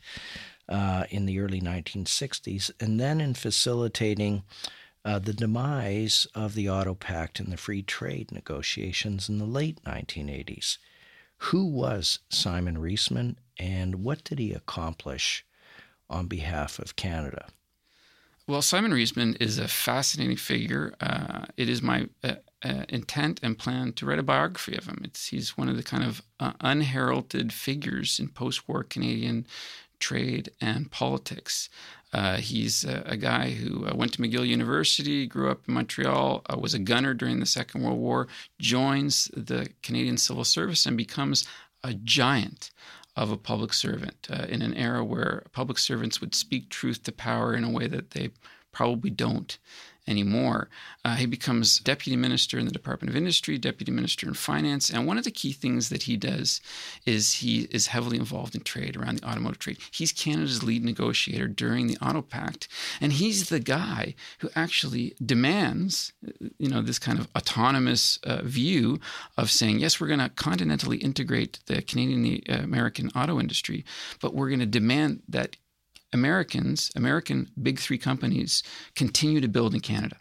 uh, 0.67 1.03
in 1.11 1.27
the 1.27 1.39
early 1.39 1.61
1960s 1.61 2.71
and 2.79 2.99
then 2.99 3.21
in 3.21 3.35
facilitating 3.35 4.43
uh, 5.05 5.19
the 5.19 5.33
demise 5.33 6.25
of 6.33 6.55
the 6.55 6.69
Auto 6.69 6.95
Pact 6.95 7.39
and 7.39 7.51
the 7.51 7.57
free 7.57 7.83
trade 7.83 8.31
negotiations 8.31 9.29
in 9.29 9.37
the 9.37 9.45
late 9.45 9.83
1980s. 9.83 10.77
Who 11.37 11.65
was 11.65 12.19
Simon 12.29 12.77
Reisman 12.77 13.35
and 13.59 14.03
what 14.03 14.23
did 14.23 14.39
he 14.39 14.53
accomplish 14.53 15.45
on 16.09 16.27
behalf 16.27 16.79
of 16.79 16.95
Canada? 16.95 17.47
Well, 18.47 18.61
Simon 18.61 18.91
Reisman 18.91 19.35
is 19.41 19.57
a 19.57 19.67
fascinating 19.67 20.37
figure. 20.37 20.95
Uh, 21.01 21.45
it 21.57 21.67
is 21.67 21.81
my 21.81 22.07
uh, 22.23 22.35
uh, 22.63 22.85
intent 22.87 23.41
and 23.43 23.57
plan 23.57 23.91
to 23.93 24.05
write 24.05 24.19
a 24.19 24.23
biography 24.23 24.75
of 24.77 24.85
him. 24.85 25.01
It's, 25.03 25.27
he's 25.27 25.57
one 25.57 25.67
of 25.67 25.75
the 25.75 25.83
kind 25.83 26.03
of 26.03 26.21
uh, 26.39 26.53
unheralded 26.61 27.51
figures 27.51 28.19
in 28.19 28.29
post 28.29 28.67
war 28.67 28.83
Canadian 28.83 29.45
trade 29.99 30.49
and 30.61 30.89
politics. 30.89 31.69
Uh, 32.13 32.37
he's 32.37 32.85
a, 32.85 33.03
a, 33.05 33.17
guy 33.17 33.49
who 33.49 33.85
uh, 33.85 33.93
went 33.93 34.13
to 34.13 34.21
McGill 34.21 34.47
University, 34.47 35.27
grew 35.27 35.51
up 35.51 35.63
in 35.67 35.73
Montreal, 35.73 36.41
was 36.57 36.73
a 36.73 36.79
gunner 36.79 37.13
during 37.13 37.41
the 37.41 37.45
Second 37.45 37.83
World 37.83 37.99
War, 37.99 38.29
joins 38.59 39.29
the 39.35 39.67
Canadian 39.83 40.17
Civil 40.17 40.45
Service, 40.45 40.85
and 40.85 40.95
becomes 40.95 41.45
a 41.83 41.93
giant 41.93 42.71
of 43.17 43.31
a 43.31 43.37
public 43.37 43.73
servant 43.73 44.27
uh, 44.29 44.45
in 44.47 44.61
an 44.61 44.75
era 44.75 45.03
where 45.03 45.43
public 45.51 45.79
servants 45.79 46.21
would 46.21 46.35
speak 46.35 46.69
truth 46.69 47.03
to 47.03 47.11
power 47.11 47.55
in 47.55 47.63
a 47.63 47.69
way 47.69 47.87
that 47.87 48.11
they 48.11 48.29
probably 48.71 49.09
don't 49.09 49.57
anymore. 50.07 50.69
Uh, 51.03 51.15
he 51.15 51.25
becomes 51.25 51.79
deputy 51.79 52.15
minister 52.15 52.57
in 52.57 52.65
the 52.65 52.71
Department 52.71 53.09
of 53.09 53.15
Industry, 53.15 53.57
deputy 53.57 53.91
minister 53.91 54.27
in 54.27 54.33
finance, 54.33 54.89
and 54.89 55.05
one 55.05 55.17
of 55.17 55.23
the 55.23 55.31
key 55.31 55.51
things 55.51 55.89
that 55.89 56.03
he 56.03 56.17
does 56.17 56.61
is 57.05 57.33
he 57.33 57.67
is 57.71 57.87
heavily 57.87 58.17
involved 58.17 58.55
in 58.55 58.61
trade 58.61 58.95
around 58.95 59.19
the 59.19 59.27
automotive 59.27 59.59
trade. 59.59 59.77
He's 59.91 60.11
Canada's 60.11 60.63
lead 60.63 60.83
negotiator 60.83 61.47
during 61.47 61.87
the 61.87 61.97
Auto 61.97 62.21
Pact, 62.21 62.67
and 63.01 63.13
he's 63.13 63.49
the 63.49 63.59
guy 63.59 64.15
who 64.39 64.49
actually 64.55 65.15
demands, 65.23 66.13
you 66.57 66.69
know, 66.69 66.81
this 66.81 66.99
kind 66.99 67.19
of 67.19 67.27
autonomous 67.35 68.17
uh, 68.23 68.41
view 68.43 68.99
of 69.37 69.51
saying, 69.51 69.79
yes, 69.79 69.99
we're 69.99 70.07
going 70.07 70.19
to 70.19 70.29
continentally 70.29 71.01
integrate 71.01 71.59
the 71.67 71.81
Canadian 71.81 72.41
uh, 72.49 72.63
American 72.63 73.09
auto 73.15 73.39
industry, 73.39 73.85
but 74.21 74.33
we're 74.33 74.49
going 74.49 74.59
to 74.59 74.65
demand 74.65 75.21
that 75.27 75.55
Americans, 76.13 76.91
American 76.95 77.49
big 77.61 77.79
three 77.79 77.97
companies, 77.97 78.63
continue 78.95 79.41
to 79.41 79.47
build 79.47 79.73
in 79.73 79.79
Canada 79.79 80.17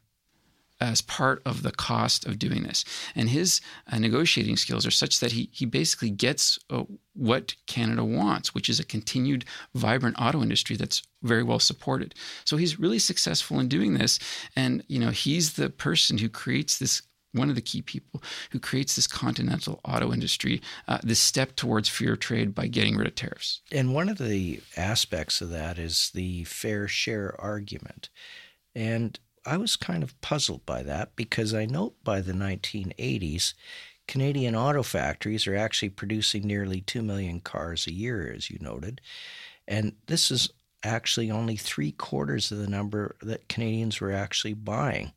as 0.81 1.01
part 1.01 1.41
of 1.47 1.63
the 1.63 1.73
cost 1.73 2.27
of 2.27 2.39
doing 2.39 2.63
this. 2.63 2.85
And 3.15 3.31
his 3.31 3.61
uh, 3.91 3.99
negotiating 3.99 4.57
skills 4.57 4.87
are 4.87 4.91
such 4.91 5.21
that 5.21 5.33
he, 5.33 5.49
he 5.53 5.65
basically 5.65 6.11
gets 6.11 6.59
uh, 6.69 6.85
what 7.15 7.55
Canada 7.67 8.05
wants, 8.05 8.55
which 8.55 8.69
is 8.69 8.79
a 8.79 8.85
continued 8.85 9.47
vibrant 9.75 10.17
auto 10.21 10.43
industry 10.43 10.77
that's 10.77 11.03
very 11.23 11.43
well 11.43 11.59
supported. 11.59 12.15
So 12.45 12.57
he's 12.59 12.79
really 12.79 12.99
successful 12.99 13.59
in 13.59 13.69
doing 13.69 13.95
this. 13.95 14.19
And, 14.55 14.85
you 14.87 14.99
know, 14.99 15.11
he's 15.11 15.55
the 15.55 15.71
person 15.71 16.19
who 16.19 16.29
creates 16.29 16.79
this 16.79 17.03
one 17.37 17.49
of 17.49 17.55
the 17.55 17.63
key 17.63 17.83
people 17.83 18.23
who 18.51 18.59
creates 18.59 18.97
this 18.97 19.07
continental 19.07 19.81
auto 19.85 20.13
industry, 20.13 20.61
uh, 20.89 20.99
this 21.03 21.19
step 21.19 21.57
towards 21.57 21.89
fair 21.89 22.17
trade 22.17 22.55
by 22.55 22.67
getting 22.67 22.97
rid 22.97 23.07
of 23.07 23.15
tariffs. 23.15 23.61
And 23.71 23.95
one 23.95 24.09
of 24.09 24.19
the 24.19 24.61
aspects 24.77 25.41
of 25.41 25.51
that 25.51 25.79
is 25.79 26.11
the 26.15 26.45
fair 26.45 26.89
share 26.89 27.39
argument. 27.41 28.09
And 28.75 29.19
I 29.45 29.57
was 29.57 29.77
kind 29.77 30.03
of 30.03 30.21
puzzled 30.21 30.67
by 30.67 30.83
that 30.83 31.15
because 31.17 31.55
I 31.55 31.67
note 31.67 31.95
by 32.03 32.21
the 32.21 32.33
1980s, 32.33 33.55
Canadian 34.09 34.55
auto 34.55 34.83
factories 34.83 35.47
are 35.47 35.57
actually 35.57 35.89
producing 35.91 36.43
nearly 36.43 36.81
2 36.81 37.03
million 37.03 37.41
cars 37.41 37.87
a 37.87 37.93
year, 37.93 38.33
as 38.35 38.51
you 38.51 38.59
noted. 38.61 39.01
And 39.67 39.95
this 40.07 40.31
is 40.31 40.51
actually 40.83 41.31
only 41.31 41.57
three 41.57 41.93
quarters 41.93 42.53
of 42.53 42.59
the 42.59 42.69
number 42.69 43.17
that 43.23 43.49
Canadians 43.49 44.01
were 44.01 44.13
actually 44.13 44.55
buying. 44.55 45.13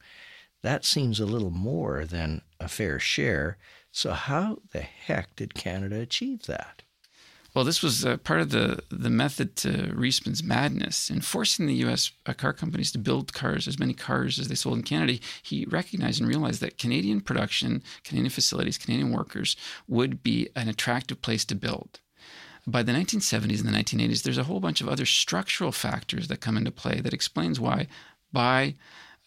That 0.61 0.85
seems 0.85 1.19
a 1.19 1.25
little 1.25 1.51
more 1.51 2.05
than 2.05 2.41
a 2.59 2.67
fair 2.67 2.99
share. 2.99 3.57
So, 3.91 4.11
how 4.11 4.59
the 4.71 4.81
heck 4.81 5.35
did 5.35 5.53
Canada 5.53 5.99
achieve 5.99 6.43
that? 6.43 6.83
Well, 7.55 7.65
this 7.65 7.81
was 7.81 8.05
uh, 8.05 8.17
part 8.17 8.41
of 8.41 8.51
the, 8.51 8.79
the 8.91 9.09
method 9.09 9.55
to 9.57 9.69
Reisman's 9.69 10.43
madness. 10.43 11.09
In 11.09 11.21
forcing 11.21 11.65
the 11.65 11.73
U.S. 11.75 12.11
Uh, 12.25 12.33
car 12.33 12.53
companies 12.53 12.91
to 12.91 12.99
build 12.99 13.33
cars, 13.33 13.67
as 13.67 13.79
many 13.79 13.93
cars 13.93 14.37
as 14.37 14.49
they 14.49 14.55
sold 14.55 14.77
in 14.77 14.83
Canada, 14.83 15.17
he 15.41 15.65
recognized 15.65 16.21
and 16.21 16.29
realized 16.29 16.61
that 16.61 16.77
Canadian 16.77 17.21
production, 17.21 17.81
Canadian 18.03 18.29
facilities, 18.29 18.77
Canadian 18.77 19.11
workers 19.11 19.55
would 19.87 20.21
be 20.21 20.49
an 20.55 20.69
attractive 20.69 21.23
place 21.23 21.43
to 21.45 21.55
build. 21.55 21.99
By 22.67 22.83
the 22.83 22.91
1970s 22.91 23.65
and 23.65 23.73
the 23.73 23.77
1980s, 23.77 24.21
there's 24.21 24.37
a 24.37 24.43
whole 24.43 24.59
bunch 24.59 24.79
of 24.79 24.87
other 24.87 25.05
structural 25.05 25.71
factors 25.71 26.27
that 26.27 26.41
come 26.41 26.55
into 26.55 26.71
play 26.71 27.01
that 27.01 27.15
explains 27.15 27.59
why, 27.59 27.87
by 28.31 28.75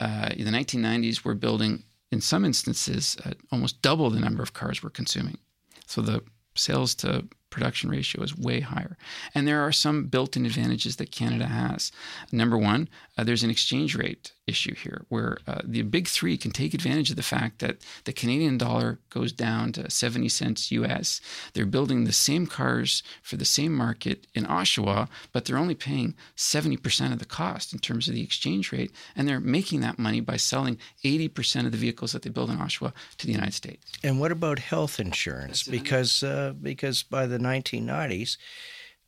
uh, 0.00 0.30
in 0.36 0.44
the 0.44 0.50
1990s, 0.50 1.24
we're 1.24 1.34
building, 1.34 1.84
in 2.10 2.20
some 2.20 2.44
instances, 2.44 3.16
uh, 3.24 3.32
almost 3.50 3.82
double 3.82 4.10
the 4.10 4.20
number 4.20 4.42
of 4.42 4.52
cars 4.52 4.82
we're 4.82 4.90
consuming. 4.90 5.38
So 5.86 6.00
the 6.00 6.22
sales 6.54 6.94
to 6.96 7.26
production 7.50 7.90
ratio 7.90 8.22
is 8.22 8.36
way 8.36 8.60
higher. 8.60 8.96
And 9.34 9.46
there 9.46 9.60
are 9.60 9.72
some 9.72 10.06
built 10.06 10.36
in 10.36 10.46
advantages 10.46 10.96
that 10.96 11.12
Canada 11.12 11.46
has. 11.46 11.92
Number 12.32 12.58
one, 12.58 12.88
uh, 13.16 13.24
there's 13.24 13.44
an 13.44 13.50
exchange 13.50 13.94
rate 13.94 14.32
issue 14.46 14.74
here 14.74 15.04
where 15.08 15.38
uh, 15.46 15.60
the 15.62 15.82
big 15.82 16.08
three 16.08 16.36
can 16.36 16.50
take 16.50 16.74
advantage 16.74 17.10
of 17.10 17.16
the 17.16 17.22
fact 17.22 17.60
that 17.60 17.78
the 18.04 18.12
Canadian 18.12 18.58
dollar 18.58 18.98
goes 19.10 19.32
down 19.32 19.72
to 19.72 19.88
70 19.88 20.28
cents 20.28 20.70
US. 20.72 21.20
They're 21.52 21.66
building 21.66 22.04
the 22.04 22.12
same 22.12 22.46
cars 22.46 23.02
for 23.22 23.36
the 23.36 23.44
same 23.44 23.72
market 23.72 24.26
in 24.34 24.44
Oshawa, 24.44 25.08
but 25.32 25.44
they're 25.44 25.58
only 25.58 25.74
paying 25.74 26.14
70% 26.36 27.12
of 27.12 27.18
the 27.18 27.24
cost 27.24 27.72
in 27.72 27.78
terms 27.78 28.08
of 28.08 28.14
the 28.14 28.22
exchange 28.22 28.72
rate. 28.72 28.92
And 29.14 29.28
they're 29.28 29.40
making 29.40 29.80
that 29.80 29.98
money 29.98 30.20
by 30.20 30.36
selling 30.36 30.78
80% 31.04 31.66
of 31.66 31.72
the 31.72 31.78
vehicles 31.78 32.12
that 32.12 32.22
they 32.22 32.30
build 32.30 32.50
in 32.50 32.58
Oshawa 32.58 32.92
to 33.18 33.26
the 33.26 33.32
United 33.32 33.54
States. 33.54 33.86
And 34.02 34.18
what 34.18 34.32
about 34.32 34.58
health 34.58 34.98
insurance? 34.98 35.62
Because, 35.62 36.22
uh, 36.22 36.54
because 36.60 37.02
by 37.02 37.26
the 37.26 37.38
1990s, 37.38 38.38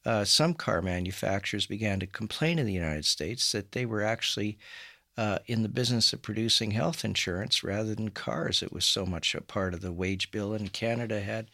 uh, 0.06 0.24
some 0.24 0.54
car 0.54 0.82
manufacturers 0.82 1.66
began 1.66 1.98
to 1.98 2.06
complain 2.06 2.58
in 2.58 2.66
the 2.66 2.72
United 2.72 3.06
States 3.06 3.52
that 3.52 3.72
they 3.72 3.86
were 3.86 4.02
actually 4.02 4.58
uh, 5.16 5.38
in 5.46 5.62
the 5.62 5.68
business 5.68 6.12
of 6.12 6.22
producing 6.22 6.72
health 6.72 7.04
insurance 7.04 7.62
rather 7.62 7.94
than 7.94 8.10
cars. 8.10 8.62
It 8.62 8.72
was 8.72 8.84
so 8.84 9.06
much 9.06 9.34
a 9.34 9.40
part 9.40 9.74
of 9.74 9.80
the 9.80 9.92
wage 9.92 10.30
bill, 10.30 10.52
and 10.52 10.72
Canada 10.72 11.20
had 11.20 11.46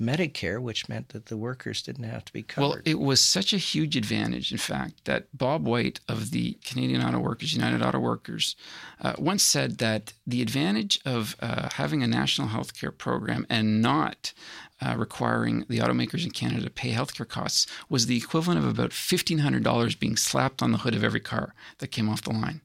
Medicare, 0.00 0.60
which 0.60 0.88
meant 0.88 1.08
that 1.10 1.26
the 1.26 1.36
workers 1.36 1.82
didn't 1.82 2.04
have 2.04 2.24
to 2.26 2.32
be 2.32 2.42
covered. 2.42 2.68
Well, 2.68 2.82
it 2.84 2.98
was 2.98 3.20
such 3.20 3.54
a 3.54 3.58
huge 3.58 3.96
advantage, 3.96 4.52
in 4.52 4.58
fact, 4.58 5.06
that 5.06 5.26
Bob 5.32 5.66
White 5.66 6.00
of 6.06 6.32
the 6.32 6.58
Canadian 6.64 7.02
Auto 7.02 7.18
Workers, 7.18 7.54
United 7.54 7.82
Auto 7.82 7.98
Workers, 7.98 8.56
uh, 9.00 9.14
once 9.18 9.42
said 9.42 9.78
that 9.78 10.12
the 10.26 10.42
advantage 10.42 11.00
of 11.06 11.34
uh, 11.40 11.70
having 11.72 12.02
a 12.02 12.06
national 12.06 12.48
health 12.48 12.78
care 12.78 12.92
program 12.92 13.46
and 13.48 13.80
not 13.80 14.34
uh, 14.82 14.94
requiring 14.98 15.64
the 15.68 15.78
automakers 15.78 16.24
in 16.24 16.30
Canada 16.30 16.64
to 16.64 16.70
pay 16.70 16.92
healthcare 16.92 17.26
costs 17.26 17.66
was 17.88 18.04
the 18.04 18.18
equivalent 18.18 18.58
of 18.58 18.66
about 18.66 18.90
$1,500 18.90 19.98
being 19.98 20.16
slapped 20.16 20.62
on 20.62 20.72
the 20.72 20.78
hood 20.78 20.94
of 20.94 21.02
every 21.02 21.20
car 21.20 21.54
that 21.78 21.88
came 21.88 22.10
off 22.10 22.20
the 22.20 22.30
line. 22.30 22.60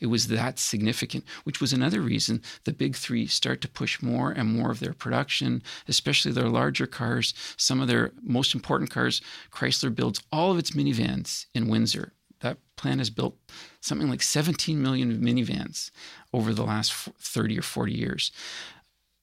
It 0.00 0.06
was 0.06 0.28
that 0.28 0.58
significant, 0.58 1.24
which 1.44 1.60
was 1.60 1.72
another 1.72 2.00
reason 2.00 2.42
the 2.64 2.72
big 2.72 2.96
three 2.96 3.26
start 3.26 3.60
to 3.60 3.68
push 3.68 4.02
more 4.02 4.30
and 4.30 4.48
more 4.48 4.70
of 4.70 4.80
their 4.80 4.94
production, 4.94 5.62
especially 5.86 6.32
their 6.32 6.48
larger 6.48 6.86
cars. 6.86 7.34
Some 7.56 7.80
of 7.80 7.88
their 7.88 8.12
most 8.22 8.54
important 8.54 8.90
cars, 8.90 9.20
Chrysler 9.52 9.94
builds 9.94 10.22
all 10.32 10.52
of 10.52 10.58
its 10.58 10.72
minivans 10.72 11.46
in 11.54 11.68
Windsor. 11.68 12.12
That 12.40 12.58
plant 12.76 13.00
has 13.00 13.10
built 13.10 13.36
something 13.80 14.08
like 14.08 14.22
17 14.22 14.80
million 14.80 15.20
minivans 15.20 15.90
over 16.32 16.54
the 16.54 16.64
last 16.64 16.92
30 16.92 17.58
or 17.58 17.62
40 17.62 17.92
years 17.92 18.32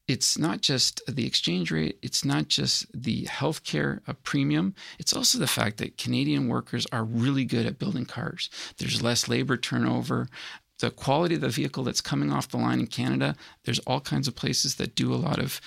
it's 0.07 0.37
not 0.37 0.61
just 0.61 1.01
the 1.07 1.25
exchange 1.25 1.69
rate, 1.69 1.99
it's 2.01 2.23
not 2.23 2.47
just 2.47 2.85
the 2.93 3.25
healthcare 3.25 3.99
premium, 4.23 4.73
it's 4.99 5.13
also 5.13 5.37
the 5.37 5.47
fact 5.47 5.77
that 5.77 5.97
Canadian 5.97 6.47
workers 6.47 6.87
are 6.91 7.03
really 7.03 7.43
good 7.43 7.65
at 7.65 7.77
building 7.77 8.05
cars. 8.05 8.49
There's 8.77 9.03
less 9.03 9.27
labor 9.27 9.57
turnover. 9.57 10.29
The 10.79 10.91
quality 10.91 11.35
of 11.35 11.41
the 11.41 11.49
vehicle 11.49 11.83
that's 11.83 12.01
coming 12.01 12.31
off 12.31 12.49
the 12.49 12.57
line 12.57 12.79
in 12.79 12.87
Canada, 12.87 13.35
there's 13.63 13.79
all 13.79 13.99
kinds 13.99 14.27
of 14.27 14.35
places 14.35 14.75
that 14.75 14.95
do 14.95 15.13
a 15.13 15.15
lot 15.15 15.39
of 15.39 15.59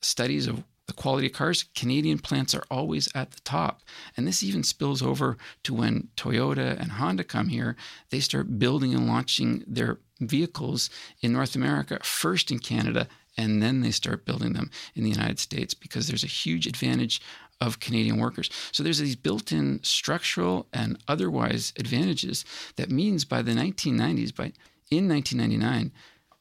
studies 0.00 0.46
of 0.46 0.64
the 0.86 0.92
quality 0.92 1.26
of 1.28 1.32
cars, 1.32 1.64
Canadian 1.74 2.18
plants 2.18 2.54
are 2.54 2.64
always 2.70 3.08
at 3.14 3.30
the 3.30 3.40
top. 3.40 3.80
And 4.16 4.26
this 4.26 4.42
even 4.42 4.62
spills 4.62 5.00
over 5.02 5.38
to 5.62 5.74
when 5.74 6.08
Toyota 6.16 6.78
and 6.78 6.92
Honda 6.92 7.24
come 7.24 7.48
here, 7.48 7.76
they 8.10 8.20
start 8.20 8.58
building 8.58 8.92
and 8.92 9.06
launching 9.06 9.64
their 9.66 9.98
vehicles 10.20 10.90
in 11.20 11.32
North 11.32 11.56
America, 11.56 11.98
first 12.02 12.50
in 12.50 12.58
Canada, 12.58 13.08
and 13.36 13.62
then 13.62 13.80
they 13.80 13.90
start 13.90 14.26
building 14.26 14.52
them 14.52 14.70
in 14.94 15.04
the 15.04 15.10
United 15.10 15.38
States 15.38 15.74
because 15.74 16.06
there's 16.06 16.22
a 16.22 16.28
huge 16.28 16.66
advantage 16.66 17.20
of 17.60 17.80
Canadian 17.80 18.18
workers. 18.18 18.50
So 18.72 18.82
there's 18.82 18.98
these 18.98 19.16
built-in 19.16 19.80
structural 19.82 20.66
and 20.72 20.98
otherwise 21.08 21.72
advantages 21.78 22.44
that 22.76 22.90
means 22.90 23.24
by 23.24 23.42
the 23.42 23.52
1990s, 23.52 24.34
by 24.34 24.52
in 24.90 25.08
1999, 25.08 25.92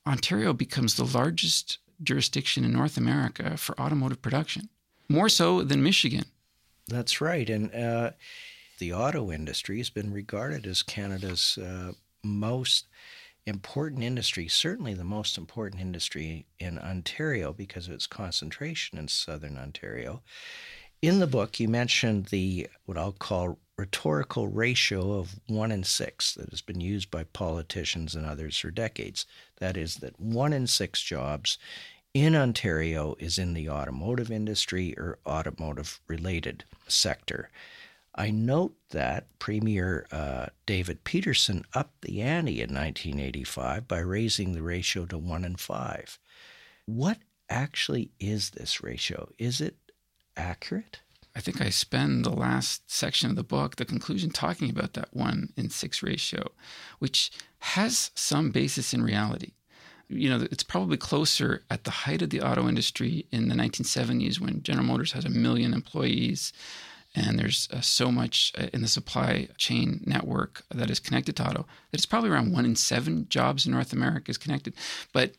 Ontario 0.06 0.54
becomes 0.54 0.96
the 0.96 1.06
largest 1.06 1.78
jurisdiction 2.02 2.66
in 2.66 2.74
North 2.74 2.98
America 2.98 3.56
for 3.58 3.80
automotive 3.80 4.22
production, 4.22 4.70
more 5.08 5.30
so 5.30 5.64
than 5.64 5.82
Michigan. 5.82 6.26
That's 6.88 7.22
right, 7.22 7.50
and 7.50 7.74
uh, 7.74 8.12
the 8.80 8.94
auto 8.94 9.32
industry 9.32 9.78
has 9.78 9.90
been 9.90 10.12
regarded 10.12 10.68
as 10.68 10.84
Canada's 10.84 11.58
uh, 11.58 11.94
most 12.24 12.88
important 13.46 14.04
industry, 14.04 14.48
certainly 14.48 14.94
the 14.94 15.04
most 15.04 15.38
important 15.38 15.82
industry 15.82 16.46
in 16.60 16.80
Ontario 16.80 17.54
because 17.54 17.88
of 17.88 17.94
its 17.94 18.08
concentration 18.08 18.98
in 18.98 19.08
southern 19.08 19.58
Ontario. 19.58 20.22
In 21.04 21.20
the 21.20 21.28
book, 21.28 21.60
you 21.60 21.68
mentioned 21.68 22.28
the 22.28 22.70
what 22.86 22.98
I'll 22.98 23.12
call 23.12 23.60
rhetorical 23.78 24.48
ratio 24.48 25.20
of 25.20 25.36
one 25.48 25.70
in 25.70 25.84
six 25.84 26.34
that 26.36 26.50
has 26.52 26.62
been 26.62 26.80
used 26.80 27.12
by 27.12 27.26
politicians 27.26 28.16
and 28.16 28.26
others 28.26 28.58
for 28.58 28.72
decades. 28.72 29.26
That 29.58 29.76
is, 29.76 29.96
that 29.96 30.18
one 30.18 30.54
in 30.54 30.66
six 30.66 31.02
jobs 31.02 31.58
in 32.14 32.38
Ontario 32.38 33.18
is 33.20 33.38
in 33.38 33.54
the 33.54 33.68
automotive 33.68 34.32
industry 34.32 34.98
or 34.98 35.20
automotive 35.28 36.00
related 36.08 36.64
sector. 36.88 37.50
I 38.16 38.32
note 38.32 38.78
that 38.92 39.28
Premier 39.40 40.08
uh, 40.10 40.46
David 40.66 41.04
Peterson 41.04 41.66
upped 41.74 42.04
the 42.04 42.22
ante 42.22 42.62
in 42.62 42.74
1985 42.74 43.90
by 43.90 44.00
raising 44.00 44.54
the 44.54 44.64
ratio 44.64 45.06
to 45.08 45.18
one 45.18 45.44
in 45.44 45.58
five. 45.58 46.18
What 46.86 47.18
actually 47.50 48.12
is 48.22 48.52
this 48.52 48.82
ratio? 48.82 49.28
Is 49.38 49.60
it 49.60 49.76
accurate? 50.38 51.00
I 51.36 51.40
think 51.40 51.62
I 51.62 51.70
spend 51.70 52.24
the 52.24 52.30
last 52.30 52.92
section 52.92 53.30
of 53.30 53.36
the 53.36 53.44
book, 53.44 53.78
the 53.78 53.86
conclusion, 53.86 54.30
talking 54.30 54.70
about 54.70 54.94
that 54.94 55.14
one 55.14 55.52
in 55.58 55.70
six 55.70 56.04
ratio, 56.04 56.52
which 57.00 57.32
has 57.60 58.12
some 58.14 58.52
basis 58.52 58.94
in 58.94 59.02
reality. 59.02 59.54
You 60.10 60.30
know, 60.30 60.48
it's 60.52 60.64
probably 60.64 60.98
closer 60.98 61.64
at 61.72 61.86
the 61.86 61.92
height 61.92 62.22
of 62.22 62.30
the 62.30 62.42
auto 62.42 62.68
industry 62.68 63.26
in 63.32 63.48
the 63.48 63.56
1970s 63.56 64.40
when 64.40 64.62
General 64.62 64.86
Motors 64.86 65.14
has 65.14 65.26
a 65.26 65.30
million 65.30 65.74
employees 65.74 66.54
and 67.16 67.38
there's 67.38 67.68
uh, 67.72 67.82
so 67.82 68.12
much 68.12 68.52
uh, 68.58 68.68
in 68.74 68.82
the 68.82 68.88
supply 68.88 69.48
chain 69.58 70.02
network 70.06 70.64
that 70.74 70.90
is 70.90 71.00
connected 71.00 71.36
to 71.36 71.48
auto 71.48 71.66
that 71.92 72.00
it's 72.00 72.06
probably 72.06 72.30
around 72.30 72.52
one 72.52 72.66
in 72.66 72.76
seven 72.76 73.28
jobs 73.30 73.66
in 73.66 73.72
North 73.72 73.94
America 73.94 74.32
is 74.32 74.38
connected. 74.38 74.74
But 75.12 75.34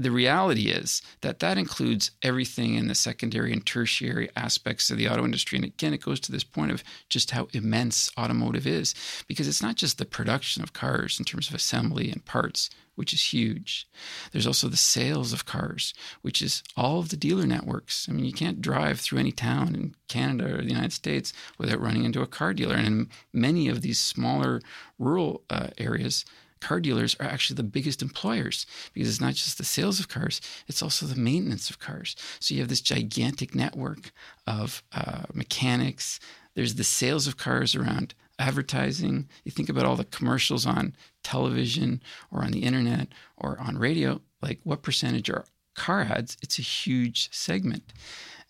the 0.00 0.10
reality 0.10 0.68
is 0.68 1.02
that 1.20 1.40
that 1.40 1.58
includes 1.58 2.10
everything 2.22 2.74
in 2.74 2.88
the 2.88 2.94
secondary 2.94 3.52
and 3.52 3.64
tertiary 3.66 4.30
aspects 4.34 4.90
of 4.90 4.96
the 4.96 5.08
auto 5.08 5.24
industry. 5.24 5.56
And 5.56 5.64
again, 5.66 5.92
it 5.92 6.00
goes 6.00 6.20
to 6.20 6.32
this 6.32 6.44
point 6.44 6.72
of 6.72 6.82
just 7.10 7.32
how 7.32 7.48
immense 7.52 8.10
automotive 8.18 8.66
is, 8.66 8.94
because 9.26 9.46
it's 9.46 9.62
not 9.62 9.76
just 9.76 9.98
the 9.98 10.06
production 10.06 10.62
of 10.62 10.72
cars 10.72 11.18
in 11.18 11.26
terms 11.26 11.50
of 11.50 11.54
assembly 11.54 12.10
and 12.10 12.24
parts, 12.24 12.70
which 12.94 13.12
is 13.12 13.32
huge. 13.32 13.86
There's 14.32 14.46
also 14.46 14.68
the 14.68 14.76
sales 14.76 15.34
of 15.34 15.44
cars, 15.44 15.92
which 16.22 16.40
is 16.40 16.62
all 16.78 17.00
of 17.00 17.10
the 17.10 17.16
dealer 17.16 17.46
networks. 17.46 18.08
I 18.08 18.12
mean, 18.12 18.24
you 18.24 18.32
can't 18.32 18.62
drive 18.62 19.00
through 19.00 19.18
any 19.18 19.32
town 19.32 19.74
in 19.74 19.94
Canada 20.08 20.54
or 20.54 20.62
the 20.62 20.68
United 20.68 20.94
States 20.94 21.34
without 21.58 21.80
running 21.80 22.04
into 22.04 22.22
a 22.22 22.26
car 22.26 22.54
dealer. 22.54 22.76
And 22.76 22.86
in 22.86 23.10
many 23.34 23.68
of 23.68 23.82
these 23.82 24.00
smaller 24.00 24.62
rural 24.98 25.42
uh, 25.50 25.68
areas, 25.76 26.24
car 26.60 26.80
dealers 26.80 27.16
are 27.18 27.26
actually 27.26 27.56
the 27.56 27.62
biggest 27.62 28.02
employers 28.02 28.66
because 28.92 29.08
it's 29.08 29.20
not 29.20 29.34
just 29.34 29.58
the 29.58 29.64
sales 29.64 30.00
of 30.00 30.08
cars, 30.08 30.40
it's 30.68 30.82
also 30.82 31.06
the 31.06 31.20
maintenance 31.20 31.70
of 31.70 31.78
cars. 31.78 32.16
So 32.38 32.54
you 32.54 32.60
have 32.60 32.68
this 32.68 32.80
gigantic 32.80 33.54
network 33.54 34.12
of 34.46 34.82
uh, 34.92 35.22
mechanics. 35.32 36.20
There's 36.54 36.74
the 36.74 36.84
sales 36.84 37.26
of 37.26 37.36
cars 37.36 37.74
around 37.74 38.14
advertising. 38.38 39.28
You 39.44 39.52
think 39.52 39.68
about 39.68 39.84
all 39.84 39.96
the 39.96 40.04
commercials 40.04 40.66
on 40.66 40.94
television 41.22 42.02
or 42.30 42.42
on 42.42 42.52
the 42.52 42.62
internet 42.62 43.08
or 43.36 43.58
on 43.60 43.78
radio, 43.78 44.20
like 44.42 44.60
what 44.64 44.82
percentage 44.82 45.30
are 45.30 45.44
car 45.74 46.02
ads? 46.02 46.36
It's 46.42 46.58
a 46.58 46.62
huge 46.62 47.32
segment. 47.32 47.92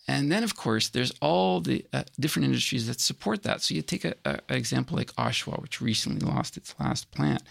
And 0.09 0.33
then, 0.33 0.43
of 0.43 0.57
course, 0.57 0.89
there's 0.89 1.13
all 1.21 1.61
the 1.61 1.85
uh, 1.93 2.05
different 2.19 2.47
industries 2.47 2.87
that 2.87 3.01
support 3.01 3.43
that. 3.45 3.63
So 3.63 3.75
you 3.75 3.83
take 3.83 4.05
an 4.05 4.41
example 4.49 4.97
like 4.97 5.15
Oshawa, 5.15 5.61
which 5.63 5.81
recently 5.81 6.27
lost 6.27 6.57
its 6.57 6.75
last 6.81 7.11
plant. 7.13 7.43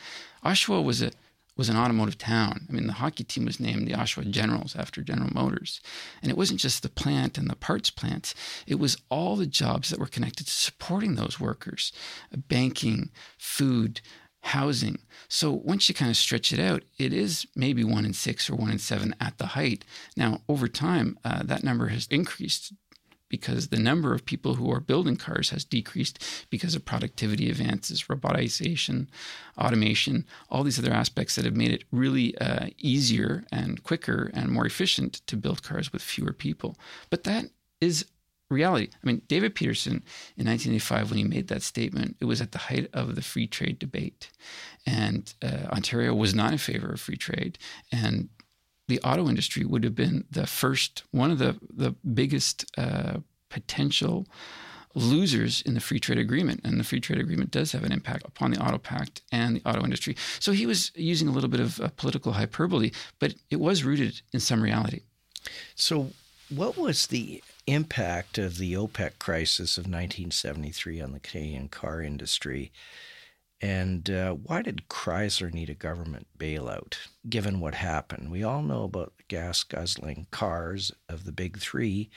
Oshawa 0.43 0.84
was 0.84 1.02
a 1.02 1.12
was 1.60 1.67
an 1.67 1.75
automotive 1.75 2.17
town. 2.17 2.65
I 2.69 2.71
mean, 2.71 2.88
the 2.88 2.93
hockey 2.93 3.25
team 3.25 3.43
was 3.43 3.60
named 3.60 3.86
the 3.86 3.93
Oshawa 3.93 4.32
Generals 4.32 4.78
after 4.78 5.02
General 5.02 5.30
Motors. 5.34 5.82
And 6.21 6.32
it 6.32 6.38
wasn't 6.38 6.62
just 6.62 6.84
the 6.84 6.89
plant 6.89 7.38
and 7.38 7.49
the 7.49 7.56
parts 7.58 7.89
plants, 7.89 8.34
it 8.65 8.75
was 8.75 8.95
all 9.10 9.36
the 9.36 9.45
jobs 9.45 9.89
that 9.89 9.99
were 9.99 10.08
connected 10.08 10.47
to 10.47 10.52
supporting 10.54 11.15
those 11.15 11.38
workers 11.38 11.91
banking, 12.47 13.12
food, 13.38 13.99
housing. 14.41 14.99
So 15.28 15.52
once 15.52 15.89
you 15.89 15.95
kind 15.95 16.10
of 16.10 16.15
stretch 16.15 16.54
it 16.54 16.60
out, 16.60 16.84
it 16.97 17.12
is 17.12 17.45
maybe 17.58 17.84
one 17.84 18.06
in 18.06 18.13
six 18.13 18.49
or 18.49 18.56
one 18.56 18.71
in 18.71 18.80
seven 18.80 19.13
at 19.19 19.38
the 19.38 19.47
height. 19.47 19.84
Now, 20.15 20.41
over 20.47 20.69
time, 20.69 21.19
uh, 21.25 21.43
that 21.43 21.63
number 21.63 21.88
has 21.88 22.08
increased 22.08 22.71
because 23.30 23.68
the 23.68 23.80
number 23.80 24.13
of 24.13 24.26
people 24.26 24.56
who 24.56 24.72
are 24.72 24.80
building 24.80 25.15
cars 25.15 25.52
has 25.52 25.63
decreased 25.63 26.48
because 26.50 26.76
of 26.76 26.86
productivity 26.86 27.50
advances, 27.50 28.04
robotization, 28.04 29.08
automation, 29.58 30.26
all 30.50 30.63
these 30.63 30.80
other 30.80 30.94
aspects 30.94 31.36
that 31.36 31.46
have 31.46 31.56
made 31.56 31.72
it 31.72 31.84
really 31.92 32.38
uh, 32.39 32.68
easier 32.78 33.46
and 33.52 33.84
quicker 33.84 34.32
and 34.34 34.52
more 34.52 34.65
efficient 34.65 35.22
to 35.28 35.38
build 35.38 35.63
cars 35.63 35.94
with 35.94 36.02
fewer 36.02 36.34
people. 36.34 36.78
But 37.10 37.24
that 37.24 37.46
is 37.80 38.06
reality. 38.50 38.89
I 38.92 39.06
mean, 39.06 39.22
David 39.28 39.56
Peterson 39.56 40.04
in 40.36 40.48
1985, 40.48 41.12
when 41.12 41.18
he 41.20 41.24
made 41.24 41.48
that 41.50 41.62
statement, 41.62 42.18
it 42.20 42.26
was 42.26 42.42
at 42.42 42.52
the 42.52 42.58
height 42.58 42.89
of 42.94 43.15
the 43.15 43.22
free 43.22 43.48
trade 43.48 43.80
debate. 43.80 44.32
And 44.86 45.32
uh, 45.42 45.68
Ontario 45.72 46.13
was 46.15 46.34
not 46.34 46.52
in 46.52 46.58
favor 46.58 46.92
of 46.92 47.00
free 47.00 47.18
trade. 47.18 47.60
And 47.92 48.30
the 48.89 48.99
auto 49.02 49.30
industry 49.30 49.63
would 49.63 49.84
have 49.84 49.95
been 49.95 50.25
the 50.30 50.47
first, 50.47 51.04
one 51.12 51.32
of 51.32 51.38
the, 51.38 51.58
the 51.69 51.91
biggest 52.13 52.65
uh, 52.78 53.19
potential 53.49 54.28
losers 54.95 55.62
in 55.62 55.75
the 55.75 55.80
free 55.80 55.99
trade 55.99 56.17
agreement. 56.17 56.62
And 56.63 56.80
the 56.80 56.84
free 56.84 56.99
trade 56.99 57.19
agreement 57.19 57.52
does 57.52 57.71
have 57.71 57.84
an 57.84 57.91
impact 57.91 58.25
upon 58.25 58.52
the 58.52 58.60
auto 58.60 58.80
pact 58.80 59.21
and 59.32 59.56
the 59.56 59.69
auto 59.69 59.84
industry. 59.84 60.17
So 60.39 60.52
he 60.52 60.65
was 60.65 60.91
using 60.95 61.28
a 61.28 61.32
little 61.32 61.49
bit 61.49 61.60
of 61.60 61.80
uh, 61.80 61.89
political 61.95 62.34
hyperbole, 62.34 62.91
but 63.19 63.36
it 63.52 63.60
was 63.60 63.84
rooted 63.84 64.21
in 64.34 64.39
some 64.39 64.62
reality. 64.62 65.02
So, 65.75 66.12
what 66.49 66.75
was 66.75 67.08
the 67.08 67.43
impact 67.67 68.39
of 68.39 68.58
the 68.58 68.73
OPEC 68.73 69.19
crisis 69.19 69.78
of 69.78 69.84
1973 69.84 70.99
on 70.99 71.12
the 71.12 71.19
Canadian 71.19 71.69
car 71.69 72.02
industry? 72.02 72.71
And 73.62 74.10
uh, 74.10 74.34
why 74.34 74.62
did 74.62 74.88
Chrysler 74.89 75.54
need 75.54 75.69
a 75.69 75.76
government 75.76 76.28
bailout, 76.38 76.95
given 77.28 77.60
what 77.60 77.76
happened? 77.76 78.32
We 78.32 78.43
all 78.43 78.62
know 78.62 78.84
about 78.84 79.17
the 79.17 79.24
gas 79.28 79.63
guzzling 79.63 80.28
cars 80.32 80.93
of 81.10 81.26
the 81.26 81.34
big 81.34 81.58
three, 81.58 82.10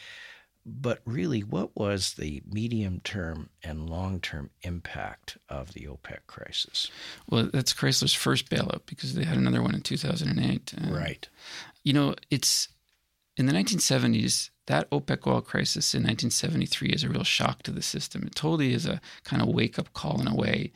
but 0.64 1.00
really, 1.04 1.40
what 1.40 1.76
was 1.76 2.14
the 2.14 2.42
medium 2.48 3.00
term 3.02 3.50
and 3.64 3.90
long 3.90 4.20
term 4.20 4.50
impact 4.62 5.36
of 5.48 5.72
the 5.72 5.88
OPEC 5.88 6.20
crisis? 6.28 6.88
Well, 7.28 7.50
that's 7.52 7.74
Chrysler's 7.74 8.14
first 8.14 8.48
bailout 8.48 8.82
because 8.86 9.14
they 9.14 9.24
had 9.24 9.38
another 9.38 9.62
one 9.62 9.74
in 9.74 9.80
2008. 9.80 10.74
right. 10.90 11.28
You 11.82 11.92
know, 11.92 12.14
it's 12.30 12.68
in 13.36 13.46
the 13.46 13.52
1970s, 13.52 14.50
that 14.66 14.88
OPEC 14.90 15.26
oil 15.26 15.40
crisis 15.40 15.94
in 15.94 16.02
1973 16.02 16.90
is 16.90 17.02
a 17.02 17.08
real 17.08 17.24
shock 17.24 17.64
to 17.64 17.72
the 17.72 17.82
system. 17.82 18.22
It 18.24 18.36
totally 18.36 18.72
is 18.72 18.86
a 18.86 19.00
kind 19.24 19.42
of 19.42 19.48
wake 19.48 19.78
up 19.80 19.92
call 19.94 20.20
in 20.20 20.28
a 20.28 20.34
way 20.34 20.70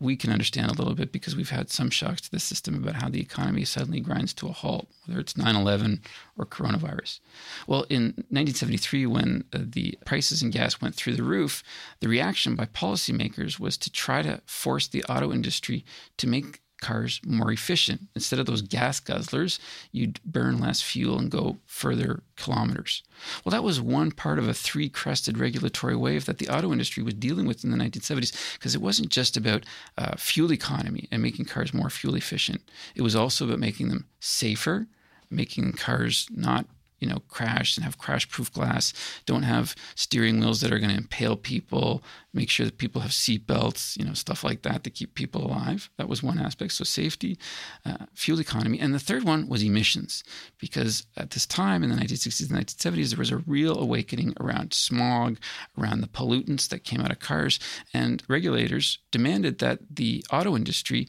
we 0.00 0.16
can 0.16 0.30
understand 0.30 0.70
a 0.70 0.74
little 0.74 0.94
bit 0.94 1.12
because 1.12 1.36
we've 1.36 1.50
had 1.50 1.70
some 1.70 1.90
shocks 1.90 2.20
to 2.22 2.30
the 2.30 2.38
system 2.38 2.74
about 2.74 2.96
how 2.96 3.08
the 3.08 3.20
economy 3.20 3.64
suddenly 3.64 4.00
grinds 4.00 4.32
to 4.34 4.48
a 4.48 4.52
halt, 4.52 4.88
whether 5.06 5.20
it's 5.20 5.36
9 5.36 5.56
11 5.56 6.02
or 6.36 6.46
coronavirus. 6.46 7.20
Well, 7.66 7.84
in 7.88 8.14
1973, 8.30 9.06
when 9.06 9.44
uh, 9.52 9.58
the 9.62 9.98
prices 10.04 10.42
in 10.42 10.50
gas 10.50 10.80
went 10.80 10.94
through 10.94 11.16
the 11.16 11.22
roof, 11.22 11.62
the 12.00 12.08
reaction 12.08 12.54
by 12.54 12.66
policymakers 12.66 13.58
was 13.58 13.76
to 13.78 13.90
try 13.90 14.22
to 14.22 14.40
force 14.46 14.86
the 14.86 15.04
auto 15.04 15.32
industry 15.32 15.84
to 16.16 16.26
make 16.26 16.60
cars 16.80 17.20
more 17.26 17.52
efficient. 17.52 18.02
Instead 18.14 18.38
of 18.38 18.46
those 18.46 18.62
gas 18.62 19.00
guzzlers, 19.00 19.58
you'd 19.92 20.20
burn 20.24 20.58
less 20.60 20.80
fuel 20.80 21.18
and 21.18 21.30
go 21.30 21.58
further 21.66 22.22
kilometers. 22.36 23.02
Well, 23.44 23.50
that 23.50 23.64
was 23.64 23.80
one 23.80 24.12
part 24.12 24.38
of 24.38 24.48
a 24.48 24.54
three 24.54 24.88
crested 24.88 25.38
regulatory 25.38 25.96
wave 25.96 26.26
that 26.26 26.38
the 26.38 26.48
auto 26.48 26.72
industry 26.72 27.02
was 27.02 27.14
dealing 27.14 27.46
with 27.46 27.64
in 27.64 27.70
the 27.70 27.76
1970s 27.76 28.54
because 28.54 28.74
it 28.74 28.82
wasn't 28.82 29.08
just 29.10 29.36
about 29.36 29.64
uh, 29.96 30.16
fuel 30.16 30.52
economy 30.52 31.08
and 31.10 31.22
making 31.22 31.46
cars 31.46 31.74
more 31.74 31.90
fuel 31.90 32.14
efficient, 32.14 32.62
it 32.94 33.02
was 33.02 33.16
also 33.16 33.44
about 33.46 33.58
making 33.58 33.88
them 33.88 34.06
safer. 34.20 34.86
Making 35.30 35.74
cars 35.74 36.26
not 36.30 36.64
you 36.98 37.08
know, 37.08 37.20
crash 37.28 37.76
and 37.76 37.84
have 37.84 37.98
crash 37.98 38.28
proof 38.28 38.52
glass. 38.52 38.92
Don't 39.26 39.42
have 39.42 39.74
steering 39.94 40.40
wheels 40.40 40.60
that 40.60 40.72
are 40.72 40.78
going 40.78 40.90
to 40.90 40.96
impale 40.96 41.36
people. 41.36 42.02
Make 42.32 42.50
sure 42.50 42.66
that 42.66 42.78
people 42.78 43.00
have 43.02 43.10
seatbelts, 43.10 43.96
you 43.96 44.04
know, 44.04 44.14
stuff 44.14 44.44
like 44.44 44.62
that 44.62 44.84
to 44.84 44.90
keep 44.90 45.14
people 45.14 45.46
alive. 45.46 45.90
That 45.96 46.08
was 46.08 46.22
one 46.22 46.38
aspect. 46.38 46.72
So 46.72 46.84
safety, 46.84 47.38
uh, 47.84 48.06
fuel 48.14 48.40
economy. 48.40 48.78
And 48.80 48.94
the 48.94 48.98
third 48.98 49.24
one 49.24 49.48
was 49.48 49.62
emissions, 49.62 50.24
because 50.58 51.06
at 51.16 51.30
this 51.30 51.46
time 51.46 51.82
in 51.82 51.90
the 51.90 51.96
1960s 51.96 52.50
and 52.50 52.66
1970s, 52.66 53.10
there 53.10 53.18
was 53.18 53.30
a 53.30 53.38
real 53.38 53.78
awakening 53.78 54.34
around 54.40 54.72
smog, 54.72 55.38
around 55.78 56.00
the 56.00 56.08
pollutants 56.08 56.68
that 56.68 56.84
came 56.84 57.00
out 57.00 57.12
of 57.12 57.20
cars. 57.20 57.58
And 57.94 58.22
regulators 58.28 58.98
demanded 59.10 59.58
that 59.58 59.80
the 59.90 60.24
auto 60.32 60.56
industry 60.56 61.08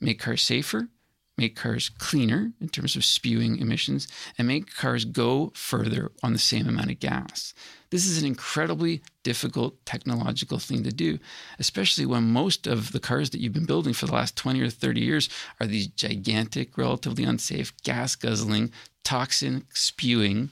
make 0.00 0.20
cars 0.20 0.42
safer 0.42 0.88
make 1.36 1.56
cars 1.56 1.88
cleaner 1.88 2.52
in 2.60 2.68
terms 2.68 2.96
of 2.96 3.04
spewing 3.04 3.58
emissions, 3.58 4.08
and 4.36 4.46
make 4.46 4.74
cars 4.74 5.04
go 5.04 5.52
further 5.54 6.12
on 6.22 6.32
the 6.32 6.38
same 6.38 6.68
amount 6.68 6.90
of 6.90 7.00
gas. 7.00 7.54
This 7.90 8.06
is 8.06 8.20
an 8.20 8.26
incredibly 8.26 9.02
difficult 9.22 9.84
technological 9.84 10.58
thing 10.58 10.82
to 10.84 10.92
do, 10.92 11.18
especially 11.58 12.06
when 12.06 12.24
most 12.24 12.66
of 12.66 12.92
the 12.92 13.00
cars 13.00 13.30
that 13.30 13.40
you've 13.40 13.52
been 13.52 13.66
building 13.66 13.92
for 13.92 14.06
the 14.06 14.14
last 14.14 14.36
20 14.36 14.60
or 14.60 14.70
30 14.70 15.00
years 15.00 15.28
are 15.60 15.66
these 15.66 15.88
gigantic, 15.88 16.78
relatively 16.78 17.24
unsafe, 17.24 17.72
gas 17.82 18.14
guzzling, 18.14 18.72
toxin 19.04 19.66
spewing 19.72 20.50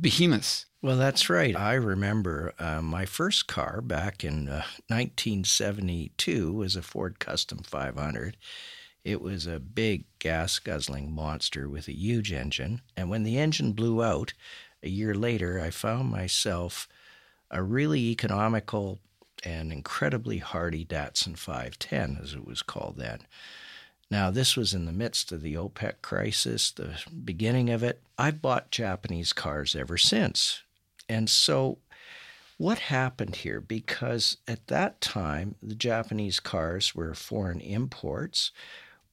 behemoths. 0.00 0.66
Well, 0.82 0.96
that's 0.96 1.30
right. 1.30 1.54
I 1.54 1.74
remember 1.74 2.54
uh, 2.58 2.82
my 2.82 3.06
first 3.06 3.46
car 3.46 3.80
back 3.80 4.24
in 4.24 4.48
uh, 4.48 4.64
1972 4.88 6.52
was 6.52 6.74
a 6.74 6.82
Ford 6.82 7.20
Custom 7.20 7.58
500 7.58 8.36
it 9.04 9.20
was 9.20 9.46
a 9.46 9.58
big 9.58 10.04
gas 10.18 10.58
guzzling 10.58 11.12
monster 11.12 11.68
with 11.68 11.88
a 11.88 11.96
huge 11.96 12.32
engine. 12.32 12.82
And 12.96 13.10
when 13.10 13.24
the 13.24 13.38
engine 13.38 13.72
blew 13.72 14.02
out 14.02 14.32
a 14.82 14.88
year 14.88 15.14
later, 15.14 15.60
I 15.60 15.70
found 15.70 16.10
myself 16.10 16.88
a 17.50 17.62
really 17.62 18.00
economical 18.10 19.00
and 19.44 19.72
incredibly 19.72 20.38
hardy 20.38 20.84
Datsun 20.84 21.36
510, 21.36 22.20
as 22.22 22.34
it 22.34 22.46
was 22.46 22.62
called 22.62 22.96
then. 22.96 23.26
Now, 24.10 24.30
this 24.30 24.56
was 24.56 24.74
in 24.74 24.84
the 24.84 24.92
midst 24.92 25.32
of 25.32 25.42
the 25.42 25.54
OPEC 25.54 25.94
crisis, 26.02 26.70
the 26.70 26.98
beginning 27.24 27.70
of 27.70 27.82
it. 27.82 28.02
I've 28.18 28.42
bought 28.42 28.70
Japanese 28.70 29.32
cars 29.32 29.74
ever 29.74 29.96
since. 29.96 30.62
And 31.08 31.28
so, 31.28 31.78
what 32.58 32.78
happened 32.78 33.36
here? 33.36 33.60
Because 33.60 34.36
at 34.46 34.68
that 34.68 35.00
time, 35.00 35.56
the 35.62 35.74
Japanese 35.74 36.40
cars 36.40 36.94
were 36.94 37.14
foreign 37.14 37.60
imports 37.60 38.52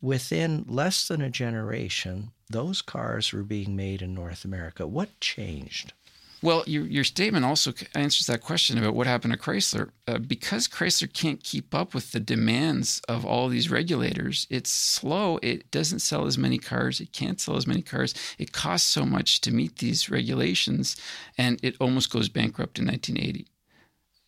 within 0.01 0.65
less 0.67 1.07
than 1.07 1.21
a 1.21 1.29
generation, 1.29 2.31
those 2.49 2.81
cars 2.81 3.31
were 3.31 3.43
being 3.43 3.75
made 3.75 4.01
in 4.01 4.13
North 4.13 4.45
America. 4.45 4.87
What 4.87 5.19
changed? 5.19 5.93
Well, 6.41 6.63
your, 6.65 6.85
your 6.85 7.03
statement 7.03 7.43
also 7.43 7.73
answers 7.93 8.27
that 8.27 8.41
question 8.41 8.77
about 8.77 8.95
what 8.95 9.07
happened 9.07 9.33
to 9.33 9.39
Chrysler. 9.39 9.89
Uh, 10.07 10.19
because 10.19 10.69
Chrysler 10.69 11.11
can't 11.11 11.43
keep 11.43 11.75
up 11.75 11.93
with 11.93 12.11
the 12.11 12.19
demands 12.21 13.01
of 13.09 13.25
all 13.25 13.49
these 13.49 13.69
regulators, 13.69 14.47
it's 14.49 14.71
slow. 14.71 15.37
It 15.43 15.69
doesn't 15.69 15.99
sell 15.99 16.25
as 16.25 16.37
many 16.37 16.57
cars. 16.57 17.01
It 17.01 17.11
can't 17.11 17.41
sell 17.41 17.57
as 17.57 17.67
many 17.67 17.81
cars. 17.81 18.13
It 18.37 18.53
costs 18.53 18.89
so 18.89 19.05
much 19.05 19.41
to 19.41 19.51
meet 19.51 19.79
these 19.79 20.09
regulations, 20.09 20.95
and 21.37 21.59
it 21.61 21.75
almost 21.81 22.09
goes 22.09 22.29
bankrupt 22.29 22.79
in 22.79 22.87
1980. 22.87 23.45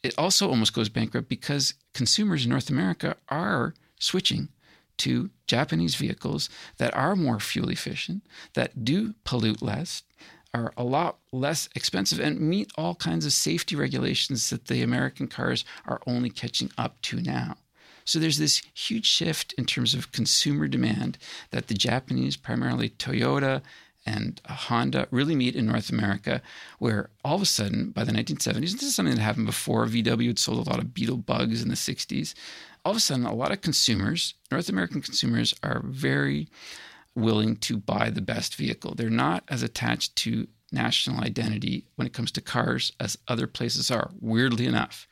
It 0.04 0.14
also 0.18 0.50
almost 0.50 0.74
goes 0.74 0.90
bankrupt 0.90 1.30
because 1.30 1.76
consumers 1.94 2.44
in 2.44 2.50
North 2.50 2.70
America 2.70 3.16
are 3.30 3.74
switching 4.00 4.50
to 4.98 5.30
Japanese 5.48 5.96
vehicles 5.96 6.50
that 6.78 6.94
are 6.94 7.16
more 7.16 7.40
fuel 7.40 7.70
efficient, 7.70 8.24
that 8.54 8.84
do 8.84 9.14
pollute 9.24 9.62
less, 9.62 10.04
are 10.54 10.74
a 10.76 10.84
lot 10.84 11.20
less 11.32 11.70
expensive, 11.76 12.20
and 12.20 12.40
meet 12.42 12.72
all 12.76 12.96
kinds 12.96 13.26
of 13.26 13.34
safety 13.34 13.76
regulations 13.76 14.50
that 14.50 14.66
the 14.66 14.82
American 14.82 15.28
cars 15.28 15.64
are 15.86 16.02
only 16.06 16.30
catching 16.30 16.72
up 16.78 17.02
to 17.02 17.22
now. 17.22 17.56
So 18.04 18.20
there's 18.20 18.38
this 18.38 18.62
huge 18.74 19.06
shift 19.06 19.54
in 19.54 19.66
terms 19.66 19.94
of 19.94 20.12
consumer 20.12 20.68
demand 20.68 21.18
that 21.52 21.68
the 21.68 21.74
Japanese, 21.74 22.36
primarily 22.36 22.90
Toyota 22.90 23.62
and 24.06 24.42
Honda, 24.48 25.08
really 25.12 25.36
meet 25.36 25.56
in 25.56 25.68
North 25.68 25.90
America, 25.90 26.42
where 26.80 27.10
all 27.24 27.36
of 27.36 27.42
a 27.42 27.46
sudden, 27.46 27.92
by 27.92 28.04
the 28.04 28.12
1970s, 28.12 28.74
this 28.74 28.84
is 28.84 28.96
something 28.96 29.16
that 29.16 29.22
happened 29.22 29.46
before 29.46 29.86
VW 29.86 30.28
had 30.28 30.40
sold 30.40 30.66
a 30.66 30.70
lot 30.70 30.80
of 30.80 30.94
Beetle 30.94 31.18
bugs 31.18 31.62
in 31.62 31.70
the 31.70 31.76
60s, 31.76 32.34
all 32.84 32.92
of 32.92 32.98
a 32.98 33.00
sudden, 33.00 33.26
a 33.26 33.34
lot 33.34 33.52
of 33.52 33.62
consumers, 33.62 34.34
North 34.52 34.70
American 34.70 35.02
consumers, 35.02 35.54
are 35.62 35.84
very 35.86 36.48
willing 37.14 37.56
to 37.58 37.78
buy 37.78 38.10
the 38.10 38.22
best 38.22 38.56
vehicle. 38.56 38.96
They're 38.96 39.10
not 39.10 39.44
as 39.50 39.62
attached 39.62 40.16
to 40.18 40.48
national 40.72 41.24
identity 41.24 41.86
when 41.96 42.08
it 42.08 42.14
comes 42.14 42.32
to 42.32 42.42
cars 42.42 42.92
as 43.00 43.18
other 43.28 43.46
places 43.46 43.92
are, 43.92 44.12
weirdly 44.20 44.66
enough. 44.66 45.08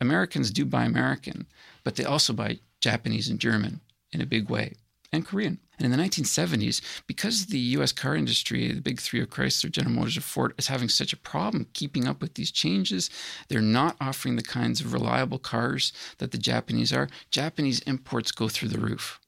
Americans 0.00 0.50
do 0.50 0.64
buy 0.64 0.84
American, 0.84 1.46
but 1.84 1.96
they 1.96 2.04
also 2.04 2.32
buy 2.32 2.58
Japanese 2.80 3.28
and 3.28 3.38
German 3.38 3.80
in 4.10 4.20
a 4.20 4.26
big 4.26 4.48
way, 4.48 4.74
and 5.12 5.26
Korean. 5.26 5.58
And 5.78 5.84
in 5.84 5.90
the 5.90 6.02
1970s, 6.02 6.80
because 7.06 7.46
the 7.46 7.58
US 7.58 7.92
car 7.92 8.14
industry, 8.14 8.70
the 8.70 8.80
big 8.80 9.00
three 9.00 9.20
of 9.20 9.30
Chrysler, 9.30 9.70
General 9.70 9.94
Motors, 9.94 10.16
and 10.16 10.24
Ford, 10.24 10.54
is 10.56 10.68
having 10.68 10.88
such 10.88 11.12
a 11.12 11.18
problem 11.18 11.66
keeping 11.72 12.06
up 12.06 12.20
with 12.20 12.34
these 12.34 12.50
changes, 12.50 13.10
they're 13.48 13.60
not 13.60 13.96
offering 14.00 14.36
the 14.36 14.42
kinds 14.42 14.80
of 14.80 14.92
reliable 14.92 15.38
cars 15.38 15.92
that 16.18 16.30
the 16.30 16.38
Japanese 16.38 16.92
are. 16.92 17.08
Japanese 17.30 17.80
imports 17.80 18.30
go 18.32 18.48
through 18.48 18.68
the 18.68 18.78
roof 18.78 19.20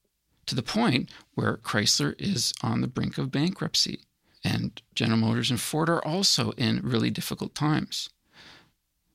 to 0.45 0.55
the 0.55 0.63
point 0.63 1.09
where 1.35 1.57
Chrysler 1.57 2.15
is 2.19 2.53
on 2.63 2.81
the 2.81 2.87
brink 2.87 3.17
of 3.17 3.31
bankruptcy. 3.31 3.99
And 4.43 4.81
General 4.95 5.19
Motors 5.19 5.51
and 5.51 5.59
Ford 5.59 5.89
are 5.89 6.03
also 6.05 6.51
in 6.51 6.79
really 6.81 7.09
difficult 7.09 7.53
times. 7.53 8.09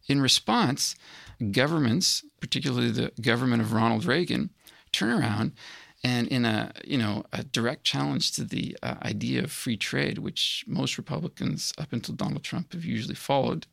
In 0.07 0.21
response, 0.21 0.95
governments, 1.53 2.25
particularly 2.41 2.91
the 2.91 3.13
government 3.21 3.63
of 3.63 3.73
Ronald 3.73 4.05
Reagan, 4.05 4.51
turn 4.93 5.11
around 5.11 5.53
and 6.05 6.27
in 6.29 6.45
a 6.45 6.73
you 6.85 6.99
know 6.99 7.25
a 7.33 7.45
direct 7.45 7.85
challenge 7.85 8.33
to 8.33 8.45
the 8.45 8.77
uh, 8.83 8.97
idea 9.03 9.45
of 9.45 9.53
free 9.53 9.77
trade, 9.77 10.19
which 10.19 10.65
most 10.67 10.99
Republicans 10.99 11.73
up 11.79 11.93
until 11.93 12.15
Donald 12.15 12.43
Trump 12.43 12.73
have 12.73 12.85
usually 12.85 13.15
followed, 13.15 13.67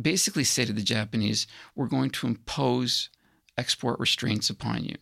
basically 0.00 0.44
say 0.44 0.64
to 0.64 0.72
the 0.72 0.82
Japanese, 0.82 1.46
we're 1.74 1.86
going 1.86 2.10
to 2.10 2.26
impose 2.26 3.10
export 3.56 4.00
restraints 4.00 4.50
upon 4.50 4.84
you. 4.84 4.96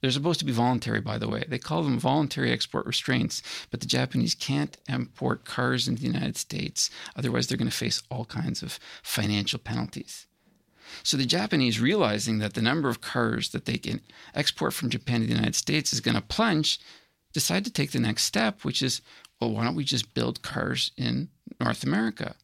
They're 0.00 0.10
supposed 0.10 0.38
to 0.38 0.46
be 0.46 0.52
voluntary, 0.52 1.00
by 1.00 1.18
the 1.18 1.28
way. 1.28 1.44
They 1.46 1.58
call 1.58 1.82
them 1.82 1.98
voluntary 1.98 2.52
export 2.52 2.86
restraints, 2.86 3.42
but 3.70 3.80
the 3.80 3.86
Japanese 3.86 4.34
can't 4.34 4.78
import 4.88 5.44
cars 5.44 5.88
into 5.88 6.00
the 6.00 6.08
United 6.08 6.38
States. 6.38 6.90
Otherwise, 7.16 7.46
they're 7.46 7.58
going 7.58 7.70
to 7.70 7.76
face 7.76 8.02
all 8.10 8.24
kinds 8.24 8.62
of 8.62 8.78
financial 9.02 9.58
penalties. 9.58 10.26
So 11.02 11.16
the 11.16 11.26
Japanese, 11.26 11.80
realizing 11.80 12.38
that 12.38 12.54
the 12.54 12.62
number 12.62 12.88
of 12.88 13.00
cars 13.00 13.50
that 13.50 13.64
they 13.64 13.78
can 13.78 14.00
export 14.34 14.74
from 14.74 14.90
Japan 14.90 15.20
to 15.20 15.26
the 15.26 15.34
United 15.34 15.54
States 15.54 15.92
is 15.92 16.00
going 16.00 16.16
to 16.16 16.20
plunge, 16.20 16.80
decide 17.32 17.64
to 17.64 17.72
take 17.72 17.92
the 17.92 18.00
next 18.00 18.24
step, 18.24 18.64
which 18.64 18.82
is, 18.82 19.00
well, 19.40 19.50
why 19.50 19.64
don't 19.64 19.74
we 19.74 19.84
just 19.84 20.14
build 20.14 20.42
cars 20.42 20.92
in 20.96 21.28
North 21.60 21.84
America? 21.84 22.34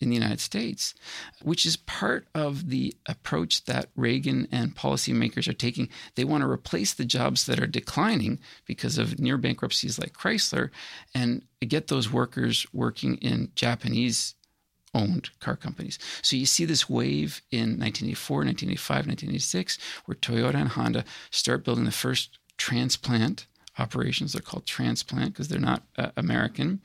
in 0.00 0.10
the 0.10 0.14
United 0.14 0.40
States, 0.40 0.94
which 1.42 1.64
is 1.64 1.76
part 1.76 2.28
of 2.34 2.68
the 2.68 2.94
approach 3.06 3.64
that 3.64 3.88
Reagan 3.96 4.46
and 4.52 4.76
policymakers 4.76 5.48
are 5.48 5.54
taking. 5.54 5.88
They 6.14 6.24
want 6.24 6.42
to 6.42 6.50
replace 6.50 6.92
the 6.92 7.04
jobs 7.04 7.46
that 7.46 7.60
are 7.60 7.66
declining 7.66 8.38
because 8.66 8.98
of 8.98 9.18
near 9.18 9.38
bankruptcies 9.38 9.98
like 9.98 10.12
Chrysler 10.12 10.70
and 11.14 11.42
get 11.60 11.88
those 11.88 12.12
workers 12.12 12.66
working 12.72 13.16
in 13.16 13.52
Japanese 13.54 14.34
owned 14.96 15.30
car 15.40 15.56
companies. 15.56 15.98
So 16.22 16.36
you 16.36 16.46
see 16.46 16.64
this 16.64 16.88
wave 16.88 17.42
in 17.50 17.78
1984, 17.78 18.36
1985, 18.38 18.96
1986, 19.06 19.78
where 20.06 20.16
Toyota 20.16 20.54
and 20.54 20.70
Honda 20.70 21.04
start 21.30 21.64
building 21.64 21.84
the 21.84 21.92
first 21.92 22.38
transplant 22.56 23.46
operations. 23.78 24.32
They're 24.32 24.42
called 24.42 24.66
transplant 24.66 25.32
because 25.32 25.48
they're 25.48 25.58
not 25.58 25.82
uh, 25.98 26.10
American. 26.16 26.80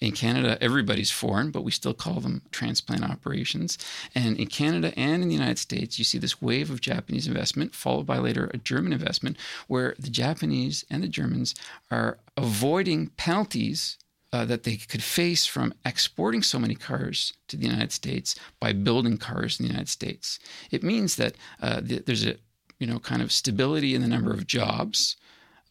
In 0.00 0.12
Canada, 0.12 0.58
everybody's 0.60 1.10
foreign, 1.10 1.50
but 1.50 1.64
we 1.64 1.72
still 1.72 1.94
call 1.94 2.20
them 2.20 2.42
transplant 2.50 3.04
operations. 3.04 3.78
And 4.14 4.38
in 4.38 4.46
Canada 4.46 4.92
and 4.96 5.22
in 5.22 5.28
the 5.28 5.34
United 5.34 5.58
States, 5.58 5.98
you 5.98 6.04
see 6.04 6.18
this 6.18 6.40
wave 6.40 6.70
of 6.70 6.80
Japanese 6.80 7.26
investment, 7.26 7.74
followed 7.74 8.06
by 8.06 8.18
later 8.18 8.50
a 8.54 8.58
German 8.58 8.92
investment, 8.92 9.36
where 9.66 9.94
the 9.98 10.10
Japanese 10.10 10.84
and 10.90 11.02
the 11.02 11.08
Germans 11.08 11.54
are 11.90 12.18
avoiding 12.36 13.08
penalties. 13.16 13.98
Uh, 14.36 14.44
that 14.44 14.64
they 14.64 14.76
could 14.76 15.02
face 15.02 15.46
from 15.46 15.72
exporting 15.84 16.42
so 16.42 16.58
many 16.58 16.74
cars 16.74 17.32
to 17.48 17.56
the 17.56 17.66
United 17.66 17.92
States 17.92 18.34
by 18.60 18.72
building 18.72 19.16
cars 19.16 19.58
in 19.58 19.64
the 19.64 19.72
United 19.72 19.88
States. 19.88 20.38
It 20.70 20.82
means 20.82 21.16
that 21.16 21.34
uh, 21.62 21.80
th- 21.80 22.04
there's 22.04 22.26
a 22.26 22.34
you 22.78 22.86
know 22.86 22.98
kind 22.98 23.22
of 23.22 23.32
stability 23.32 23.94
in 23.94 24.02
the 24.02 24.08
number 24.08 24.32
of 24.32 24.46
jobs 24.46 25.16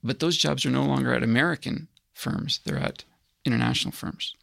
but 0.06 0.20
those 0.20 0.38
jobs 0.38 0.66
are 0.66 0.72
no 0.72 0.86
longer 0.86 1.14
at 1.16 1.24
American 1.24 1.88
firms, 2.14 2.60
they're 2.64 2.78
at 2.78 3.04
international 3.44 3.92
firms. 3.92 4.36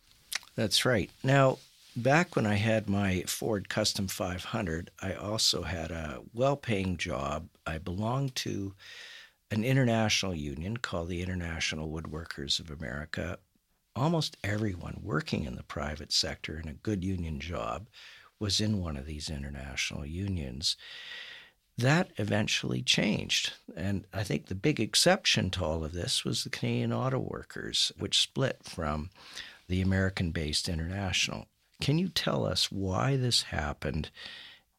That's 0.57 0.85
right. 0.85 1.09
Now, 1.23 1.59
back 1.95 2.35
when 2.35 2.47
I 2.47 2.57
had 2.57 2.89
my 2.89 3.23
Ford 3.29 3.69
Custom 3.69 4.09
500, 4.09 4.91
I 5.01 5.15
also 5.15 5.63
had 5.63 5.93
a 5.93 6.21
well 6.35 6.57
paying 6.57 6.97
job. 6.97 7.49
I 7.65 7.79
belonged 7.79 8.35
to 8.37 8.75
an 9.53 9.63
international 9.63 10.35
union 10.35 10.79
called 10.79 11.09
the 11.09 11.23
International 11.23 11.89
Woodworkers 11.89 12.59
of 12.59 12.71
America. 12.71 13.39
Almost 13.95 14.37
everyone 14.43 15.01
working 15.03 15.45
in 15.45 15.57
the 15.57 15.63
private 15.63 16.13
sector 16.13 16.59
in 16.59 16.69
a 16.69 16.75
good 16.75 17.05
union 17.05 17.41
job 17.41 17.89
was 18.39 18.61
in 18.61 18.81
one 18.81 18.97
of 18.97 19.07
these 19.07 19.31
international 19.31 20.07
unions 20.07 20.77
that 21.79 22.11
eventually 22.17 22.83
changed. 22.83 23.53
And 23.77 24.07
I 24.13 24.23
think 24.23 24.47
the 24.47 24.55
big 24.55 24.81
exception 24.81 25.51
to 25.51 25.65
all 25.65 25.85
of 25.85 25.93
this 25.93 26.25
was 26.25 26.45
the 26.45 26.51
Canadian 26.51 26.93
Auto 26.93 27.19
Workers, 27.19 27.93
which 27.99 28.21
split 28.21 28.59
from 28.63 29.11
the 29.69 29.81
American 29.81 30.31
based 30.33 30.69
International. 30.69 31.47
Can 31.81 31.99
you 31.99 32.09
tell 32.09 32.47
us 32.47 32.71
why 32.71 33.17
this 33.17 33.43
happened 33.45 34.11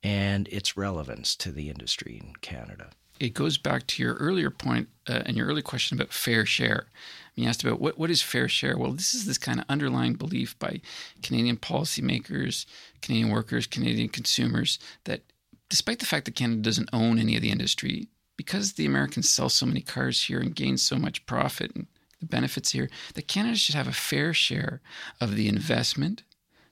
and 0.02 0.47
its 0.49 0.78
relevance 0.78 1.36
to 1.38 1.52
the 1.52 1.69
industry 1.69 2.21
in 2.23 2.34
Canada? 2.41 2.91
It 3.19 3.34
goes 3.34 3.58
back 3.58 3.88
to 3.88 4.04
your 4.04 4.15
earlier 4.15 4.49
point 4.49 4.89
uh, 5.08 5.21
and 5.26 5.38
your 5.38 5.47
earlier 5.47 5.62
question 5.62 5.97
about 5.97 6.13
fair 6.13 6.45
share. 6.45 6.88
I 6.88 7.32
mean, 7.36 7.43
You 7.43 7.49
asked 7.49 7.63
about 7.63 7.80
what, 7.80 7.97
what 7.97 8.12
is 8.12 8.21
fair 8.21 8.47
share? 8.47 8.78
Well, 8.78 8.91
this 8.91 9.13
is 9.13 9.26
this 9.26 9.38
kind 9.38 9.60
of 9.60 9.65
underlying 9.69 10.13
belief 10.13 10.58
by 10.60 10.82
Canadian 11.21 11.58
policymakers, 11.58 12.65
Canadian 13.02 13.30
workers, 13.30 13.67
Canadian 13.67 14.10
consumers 14.10 14.80
that 15.06 15.21
despite 15.69 15.99
the 15.99 16.06
fact 16.06 16.26
that 16.26 16.36
Canada 16.36 16.62
doesn't 16.62 16.89
own 16.93 17.17
any 17.17 17.36
of 17.36 17.41
the 17.41 17.52
industry, 17.52 18.08
because 18.36 18.73
the 18.73 18.86
Americans 18.86 19.30
sell 19.30 19.49
so 19.49 19.65
many 19.65 19.82
cars 19.82 20.23
here 20.23 20.39
and 20.39 20.56
gain 20.56 20.78
so 20.78 20.97
much 20.97 21.26
profit 21.26 21.76
and 21.76 21.88
the 22.19 22.26
benefits 22.26 22.71
here, 22.71 22.89
that 23.13 23.28
Canada 23.28 23.56
should 23.56 23.76
have 23.76 23.88
a 23.88 23.93
fair 23.93 24.34
share 24.34 24.82
of 25.21 25.36
the 25.36 25.47
investment 25.47 26.23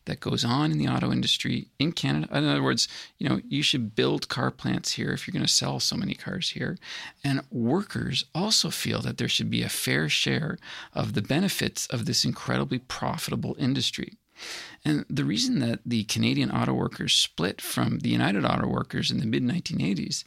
that 0.06 0.20
goes 0.20 0.44
on 0.44 0.72
in 0.72 0.78
the 0.78 0.88
auto 0.88 1.12
industry 1.12 1.68
in 1.80 1.92
Canada. 1.92 2.28
In 2.38 2.48
other 2.48 2.64
words, 2.64 2.88
you 3.18 3.28
know, 3.28 3.40
you 3.48 3.62
should 3.62 3.96
build 3.96 4.30
car 4.30 4.52
plants 4.52 4.94
here 4.94 5.12
if 5.12 5.28
you're 5.28 5.34
going 5.34 5.46
to 5.46 5.52
sell 5.52 5.80
so 5.80 5.96
many 5.96 6.14
cars 6.14 6.50
here. 6.50 6.78
And 7.24 7.42
workers 7.52 8.26
also 8.34 8.70
feel 8.70 9.02
that 9.02 9.18
there 9.18 9.28
should 9.28 9.50
be 9.50 9.64
a 9.64 9.70
fair 9.70 10.10
share 10.10 10.58
of 10.94 11.14
the 11.14 11.22
benefits 11.22 11.88
of 11.88 12.06
this 12.06 12.26
incredibly 12.26 12.80
profitable 12.80 13.56
industry. 13.60 14.18
And 14.84 15.06
the 15.10 15.26
reason 15.26 15.60
that 15.60 15.82
the 15.86 16.04
Canadian 16.06 16.52
auto 16.52 16.74
workers 16.74 17.14
split 17.14 17.62
from 17.62 18.00
the 18.00 18.10
United 18.10 18.44
Auto 18.46 18.68
Workers 18.68 19.12
in 19.12 19.20
the 19.20 19.28
mid 19.28 19.44
1980s 19.44 20.24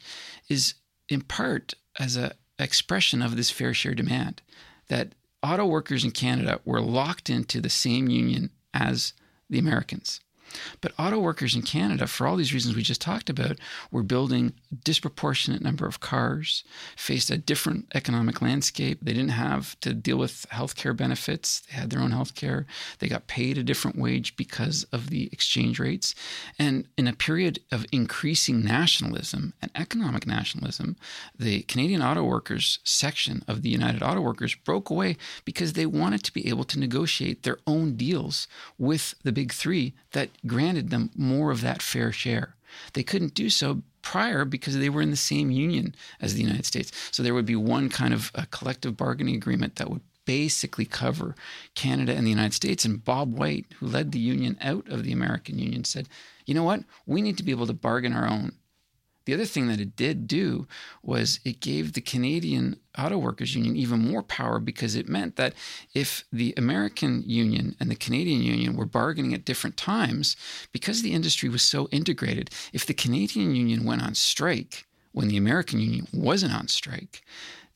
is 0.48 0.74
in 1.08 1.22
part 1.22 1.74
as 1.98 2.16
an 2.16 2.32
expression 2.58 3.22
of 3.22 3.36
this 3.36 3.50
fair 3.50 3.74
share 3.74 3.94
demand 3.94 4.42
that 4.88 5.14
auto 5.42 5.66
workers 5.66 6.04
in 6.04 6.10
Canada 6.10 6.60
were 6.64 6.80
locked 6.80 7.28
into 7.28 7.60
the 7.60 7.70
same 7.70 8.08
union 8.08 8.50
as 8.72 9.12
the 9.54 9.60
Americans. 9.60 10.20
But 10.80 10.92
auto 10.98 11.18
workers 11.18 11.54
in 11.54 11.62
Canada, 11.62 12.06
for 12.06 12.26
all 12.26 12.36
these 12.36 12.54
reasons 12.54 12.76
we 12.76 12.82
just 12.82 13.00
talked 13.00 13.30
about, 13.30 13.58
were 13.90 14.02
building 14.02 14.52
a 14.72 14.74
disproportionate 14.76 15.62
number 15.62 15.86
of 15.86 16.00
cars, 16.00 16.64
faced 16.96 17.30
a 17.30 17.38
different 17.38 17.86
economic 17.94 18.42
landscape. 18.42 18.98
They 19.02 19.12
didn't 19.12 19.30
have 19.30 19.78
to 19.80 19.94
deal 19.94 20.16
with 20.16 20.46
healthcare 20.52 20.96
benefits. 20.96 21.60
They 21.60 21.76
had 21.76 21.90
their 21.90 22.00
own 22.00 22.12
healthcare. 22.12 22.66
They 22.98 23.08
got 23.08 23.26
paid 23.26 23.58
a 23.58 23.62
different 23.62 23.98
wage 23.98 24.36
because 24.36 24.84
of 24.92 25.10
the 25.10 25.28
exchange 25.32 25.78
rates. 25.78 26.14
And 26.58 26.86
in 26.96 27.06
a 27.06 27.12
period 27.12 27.60
of 27.70 27.86
increasing 27.92 28.62
nationalism 28.62 29.54
and 29.60 29.70
economic 29.74 30.26
nationalism, 30.26 30.96
the 31.38 31.62
Canadian 31.62 32.02
Auto 32.02 32.22
Workers 32.22 32.78
section 32.84 33.44
of 33.48 33.62
the 33.62 33.70
United 33.70 34.02
Auto 34.02 34.20
Workers 34.20 34.54
broke 34.54 34.90
away 34.90 35.16
because 35.44 35.72
they 35.72 35.86
wanted 35.86 36.22
to 36.24 36.32
be 36.32 36.48
able 36.48 36.64
to 36.64 36.78
negotiate 36.78 37.42
their 37.42 37.58
own 37.66 37.96
deals 37.96 38.46
with 38.78 39.14
the 39.22 39.32
big 39.32 39.52
three 39.52 39.94
that 40.12 40.30
granted 40.46 40.90
them 40.90 41.10
more 41.16 41.50
of 41.50 41.60
that 41.60 41.82
fair 41.82 42.12
share. 42.12 42.56
They 42.92 43.02
couldn't 43.02 43.34
do 43.34 43.50
so 43.50 43.82
prior 44.02 44.44
because 44.44 44.76
they 44.76 44.88
were 44.88 45.02
in 45.02 45.10
the 45.10 45.16
same 45.16 45.50
union 45.50 45.94
as 46.20 46.34
the 46.34 46.42
United 46.42 46.66
States. 46.66 46.92
So 47.10 47.22
there 47.22 47.34
would 47.34 47.46
be 47.46 47.56
one 47.56 47.88
kind 47.88 48.12
of 48.12 48.30
a 48.34 48.46
collective 48.46 48.96
bargaining 48.96 49.36
agreement 49.36 49.76
that 49.76 49.90
would 49.90 50.02
basically 50.24 50.84
cover 50.84 51.34
Canada 51.74 52.14
and 52.14 52.26
the 52.26 52.30
United 52.30 52.54
States. 52.54 52.84
And 52.84 53.04
Bob 53.04 53.36
White, 53.38 53.66
who 53.78 53.86
led 53.86 54.12
the 54.12 54.18
union 54.18 54.56
out 54.60 54.88
of 54.88 55.04
the 55.04 55.12
American 55.12 55.58
Union, 55.58 55.84
said, 55.84 56.08
you 56.46 56.54
know 56.54 56.64
what? 56.64 56.80
We 57.06 57.22
need 57.22 57.36
to 57.38 57.42
be 57.42 57.52
able 57.52 57.66
to 57.66 57.72
bargain 57.72 58.12
our 58.12 58.28
own. 58.28 58.52
The 59.24 59.34
other 59.34 59.46
thing 59.46 59.68
that 59.68 59.80
it 59.80 59.96
did 59.96 60.26
do 60.26 60.66
was 61.02 61.40
it 61.44 61.60
gave 61.60 61.92
the 61.92 62.00
Canadian 62.00 62.76
Auto 62.98 63.16
Workers 63.16 63.54
Union 63.54 63.76
even 63.76 64.00
more 64.00 64.22
power 64.22 64.58
because 64.58 64.94
it 64.94 65.08
meant 65.08 65.36
that 65.36 65.54
if 65.94 66.24
the 66.32 66.52
American 66.56 67.22
Union 67.26 67.74
and 67.80 67.90
the 67.90 67.96
Canadian 67.96 68.42
Union 68.42 68.76
were 68.76 68.84
bargaining 68.84 69.32
at 69.32 69.44
different 69.44 69.76
times, 69.76 70.36
because 70.72 71.02
the 71.02 71.12
industry 71.12 71.48
was 71.48 71.62
so 71.62 71.88
integrated, 71.90 72.50
if 72.72 72.84
the 72.86 72.94
Canadian 72.94 73.54
Union 73.54 73.84
went 73.84 74.02
on 74.02 74.14
strike 74.14 74.86
when 75.12 75.28
the 75.28 75.36
American 75.36 75.80
Union 75.80 76.06
wasn't 76.12 76.54
on 76.54 76.68
strike, 76.68 77.22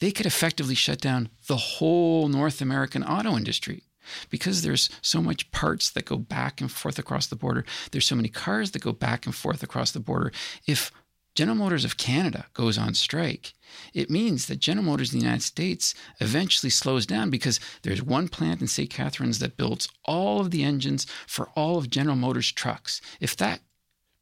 they 0.01 0.13
could 0.13 0.27
effectively 0.27 0.75
shut 0.75 1.01
down 1.01 1.29
the 1.47 1.57
whole 1.57 2.29
North 2.29 2.61
American 2.61 3.03
auto 3.03 3.37
industry. 3.37 3.85
Because 4.31 4.63
there's 4.63 4.89
so 5.03 5.21
much 5.21 5.51
parts 5.51 5.91
that 5.91 6.07
go 6.07 6.17
back 6.17 6.63
and 6.63 6.73
forth 6.73 6.99
across 6.99 7.27
the 7.27 7.37
border 7.37 7.67
there's 7.91 8.07
so 8.07 8.17
many 8.17 8.31
cars 8.31 8.71
that 8.71 8.81
go 8.81 8.91
back 8.91 9.27
and 9.27 9.35
forth 9.35 9.63
across 9.63 9.91
the 9.91 10.01
border 10.01 10.33
if 10.67 10.91
General 11.39 11.57
Motors 11.57 11.85
of 11.85 11.97
Canada 11.97 12.47
goes 12.53 12.77
on 12.77 12.95
strike, 12.95 13.55
it 13.95 14.11
means 14.11 14.47
that 14.47 14.59
General 14.59 14.87
Motors 14.87 15.13
in 15.13 15.21
the 15.21 15.25
United 15.25 15.45
States 15.45 15.95
eventually 16.19 16.69
slows 16.69 17.07
down 17.07 17.31
because 17.31 17.61
there's 17.83 18.03
one 18.03 18.27
plant 18.27 18.61
in 18.61 18.67
St. 18.67 18.91
Catharines 18.91 19.39
that 19.39 19.57
builds 19.57 19.89
all 20.05 20.41
of 20.41 20.51
the 20.51 20.65
engines 20.65 21.07
for 21.29 21.49
all 21.55 21.79
of 21.79 21.91
General 21.91 22.17
Motors 22.17 22.51
trucks. 22.51 23.01
If 23.21 23.37
that 23.37 23.61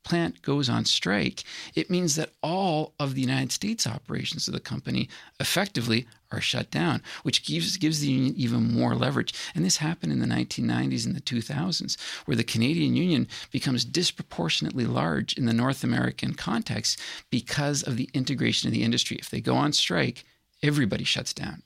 plant 0.04 0.42
goes 0.42 0.68
on 0.68 0.84
strike, 0.84 1.42
it 1.74 1.88
means 1.88 2.16
that 2.16 2.34
all 2.42 2.92
of 3.00 3.14
the 3.14 3.22
United 3.22 3.50
States 3.50 3.86
operations 3.86 4.46
of 4.46 4.52
the 4.52 4.60
company 4.60 5.08
effectively 5.40 6.06
are 6.30 6.40
shut 6.40 6.70
down, 6.70 7.02
which 7.22 7.44
gives 7.44 7.76
gives 7.76 8.00
the 8.00 8.08
union 8.08 8.34
even 8.36 8.72
more 8.74 8.94
leverage. 8.94 9.34
And 9.54 9.64
this 9.64 9.78
happened 9.78 10.12
in 10.12 10.20
the 10.20 10.26
1990s 10.26 11.06
and 11.06 11.14
the 11.14 11.20
2000s, 11.20 11.98
where 12.24 12.36
the 12.36 12.44
Canadian 12.44 12.96
Union 12.96 13.28
becomes 13.50 13.84
disproportionately 13.84 14.84
large 14.84 15.34
in 15.34 15.46
the 15.46 15.52
North 15.52 15.84
American 15.84 16.34
context 16.34 17.00
because 17.30 17.82
of 17.82 17.96
the 17.96 18.10
integration 18.14 18.68
of 18.68 18.72
the 18.72 18.82
industry. 18.82 19.16
If 19.18 19.30
they 19.30 19.40
go 19.40 19.56
on 19.56 19.72
strike, 19.72 20.24
everybody 20.62 21.04
shuts 21.04 21.32
down. 21.32 21.62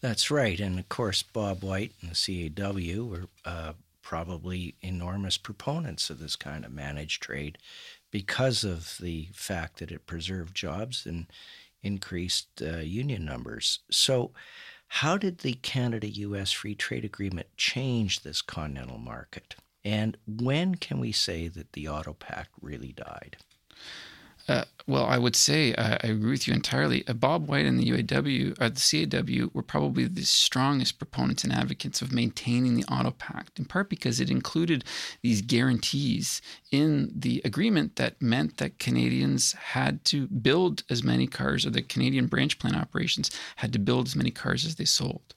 That's 0.00 0.30
right, 0.30 0.58
and 0.60 0.78
of 0.78 0.88
course 0.88 1.22
Bob 1.22 1.62
White 1.62 1.92
and 2.00 2.10
the 2.10 2.50
CAW 2.54 3.04
were 3.04 3.28
uh, 3.44 3.72
probably 4.02 4.74
enormous 4.82 5.38
proponents 5.38 6.10
of 6.10 6.18
this 6.18 6.36
kind 6.36 6.64
of 6.64 6.72
managed 6.72 7.22
trade 7.22 7.58
because 8.10 8.62
of 8.62 8.96
the 9.00 9.28
fact 9.32 9.78
that 9.78 9.90
it 9.90 10.06
preserved 10.06 10.54
jobs 10.54 11.06
and 11.06 11.26
increased 11.82 12.62
uh, 12.62 12.78
union 12.78 13.24
numbers. 13.24 13.80
So, 13.90 14.32
how 14.88 15.16
did 15.16 15.38
the 15.38 15.54
Canada 15.54 16.06
US 16.08 16.52
Free 16.52 16.74
Trade 16.74 17.04
Agreement 17.04 17.48
change 17.56 18.20
this 18.20 18.42
continental 18.42 18.98
market? 18.98 19.54
And 19.84 20.16
when 20.26 20.74
can 20.74 21.00
we 21.00 21.12
say 21.12 21.48
that 21.48 21.72
the 21.72 21.88
Auto 21.88 22.12
Pact 22.12 22.50
really 22.60 22.92
died? 22.92 23.38
Uh, 24.48 24.64
well, 24.86 25.04
I 25.04 25.18
would 25.18 25.36
say 25.36 25.74
uh, 25.74 25.98
I 26.02 26.08
agree 26.08 26.32
with 26.32 26.48
you 26.48 26.54
entirely. 26.54 27.06
Uh, 27.06 27.12
Bob 27.12 27.48
White 27.48 27.66
and 27.66 27.78
the 27.78 27.88
UAW, 27.90 28.60
or 28.60 28.68
the 28.68 29.06
CAW, 29.06 29.50
were 29.52 29.62
probably 29.62 30.06
the 30.06 30.24
strongest 30.24 30.98
proponents 30.98 31.44
and 31.44 31.52
advocates 31.52 32.02
of 32.02 32.12
maintaining 32.12 32.74
the 32.74 32.84
Auto 32.84 33.12
Pact, 33.12 33.58
in 33.58 33.64
part 33.64 33.88
because 33.88 34.20
it 34.20 34.30
included 34.30 34.84
these 35.22 35.42
guarantees 35.42 36.42
in 36.72 37.12
the 37.14 37.40
agreement 37.44 37.96
that 37.96 38.20
meant 38.20 38.56
that 38.56 38.80
Canadians 38.80 39.52
had 39.52 40.04
to 40.06 40.26
build 40.26 40.82
as 40.90 41.04
many 41.04 41.26
cars, 41.28 41.64
or 41.64 41.70
the 41.70 41.82
Canadian 41.82 42.26
branch 42.26 42.58
plant 42.58 42.76
operations 42.76 43.30
had 43.56 43.72
to 43.72 43.78
build 43.78 44.06
as 44.06 44.16
many 44.16 44.30
cars 44.30 44.64
as 44.64 44.74
they 44.74 44.84
sold. 44.84 45.34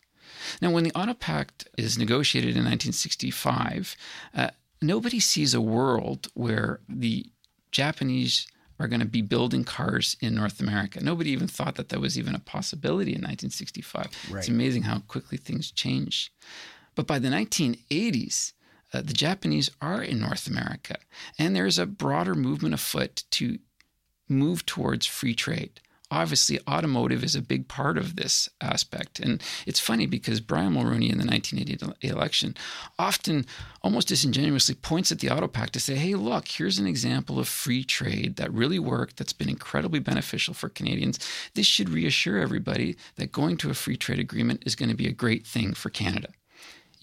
Now, 0.61 0.71
when 0.71 0.83
the 0.83 0.93
Auto 0.93 1.13
Pact 1.13 1.67
is 1.77 1.97
negotiated 1.97 2.51
in 2.51 2.63
1965, 2.63 3.95
uh, 4.35 4.49
nobody 4.81 5.19
sees 5.19 5.53
a 5.53 5.61
world 5.61 6.27
where 6.33 6.79
the 6.89 7.27
Japanese 7.71 8.47
are 8.79 8.87
going 8.87 8.99
to 8.99 9.05
be 9.05 9.21
building 9.21 9.63
cars 9.63 10.17
in 10.19 10.35
North 10.35 10.59
America. 10.59 11.03
Nobody 11.03 11.31
even 11.31 11.47
thought 11.47 11.75
that 11.75 11.89
that 11.89 12.01
was 12.01 12.19
even 12.19 12.35
a 12.35 12.39
possibility 12.39 13.11
in 13.11 13.21
1965. 13.21 14.09
Right. 14.29 14.39
It's 14.39 14.49
amazing 14.49 14.83
how 14.83 14.99
quickly 14.99 15.37
things 15.37 15.71
change. 15.71 16.33
But 16.93 17.07
by 17.07 17.19
the 17.19 17.29
1980s, 17.29 18.53
uh, 18.93 19.01
the 19.01 19.13
Japanese 19.13 19.69
are 19.81 20.01
in 20.01 20.19
North 20.19 20.47
America, 20.47 20.97
and 21.37 21.55
there's 21.55 21.77
a 21.77 21.85
broader 21.85 22.35
movement 22.35 22.73
afoot 22.73 23.23
to 23.31 23.59
move 24.29 24.65
towards 24.65 25.05
free 25.05 25.35
trade 25.35 25.81
obviously 26.11 26.59
automotive 26.67 27.23
is 27.23 27.35
a 27.35 27.41
big 27.41 27.67
part 27.67 27.97
of 27.97 28.15
this 28.15 28.47
aspect. 28.61 29.19
And 29.19 29.41
it's 29.65 29.79
funny 29.79 30.05
because 30.05 30.39
Brian 30.39 30.73
Mulroney 30.73 31.11
in 31.11 31.17
the 31.17 31.25
1980 31.25 32.07
election 32.07 32.55
often 32.99 33.45
almost 33.81 34.07
disingenuously 34.07 34.75
points 34.75 35.11
at 35.11 35.19
the 35.19 35.29
auto 35.29 35.47
pact 35.47 35.73
to 35.73 35.79
say, 35.79 35.95
hey, 35.95 36.15
look, 36.15 36.47
here's 36.47 36.79
an 36.79 36.87
example 36.87 37.39
of 37.39 37.47
free 37.47 37.83
trade 37.83 38.35
that 38.37 38.53
really 38.53 38.79
worked, 38.79 39.17
that's 39.17 39.33
been 39.33 39.49
incredibly 39.49 39.99
beneficial 39.99 40.53
for 40.53 40.69
Canadians. 40.69 41.19
This 41.53 41.65
should 41.65 41.89
reassure 41.89 42.39
everybody 42.39 42.97
that 43.15 43.31
going 43.31 43.57
to 43.57 43.69
a 43.69 43.73
free 43.73 43.97
trade 43.97 44.19
agreement 44.19 44.63
is 44.65 44.75
going 44.75 44.89
to 44.89 44.95
be 44.95 45.07
a 45.07 45.13
great 45.13 45.45
thing 45.45 45.73
for 45.73 45.89
Canada 45.89 46.29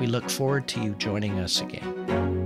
We 0.00 0.06
look 0.06 0.28
forward 0.28 0.66
to 0.68 0.80
you 0.82 0.94
joining 0.96 1.38
us 1.38 1.60
again. 1.60 2.41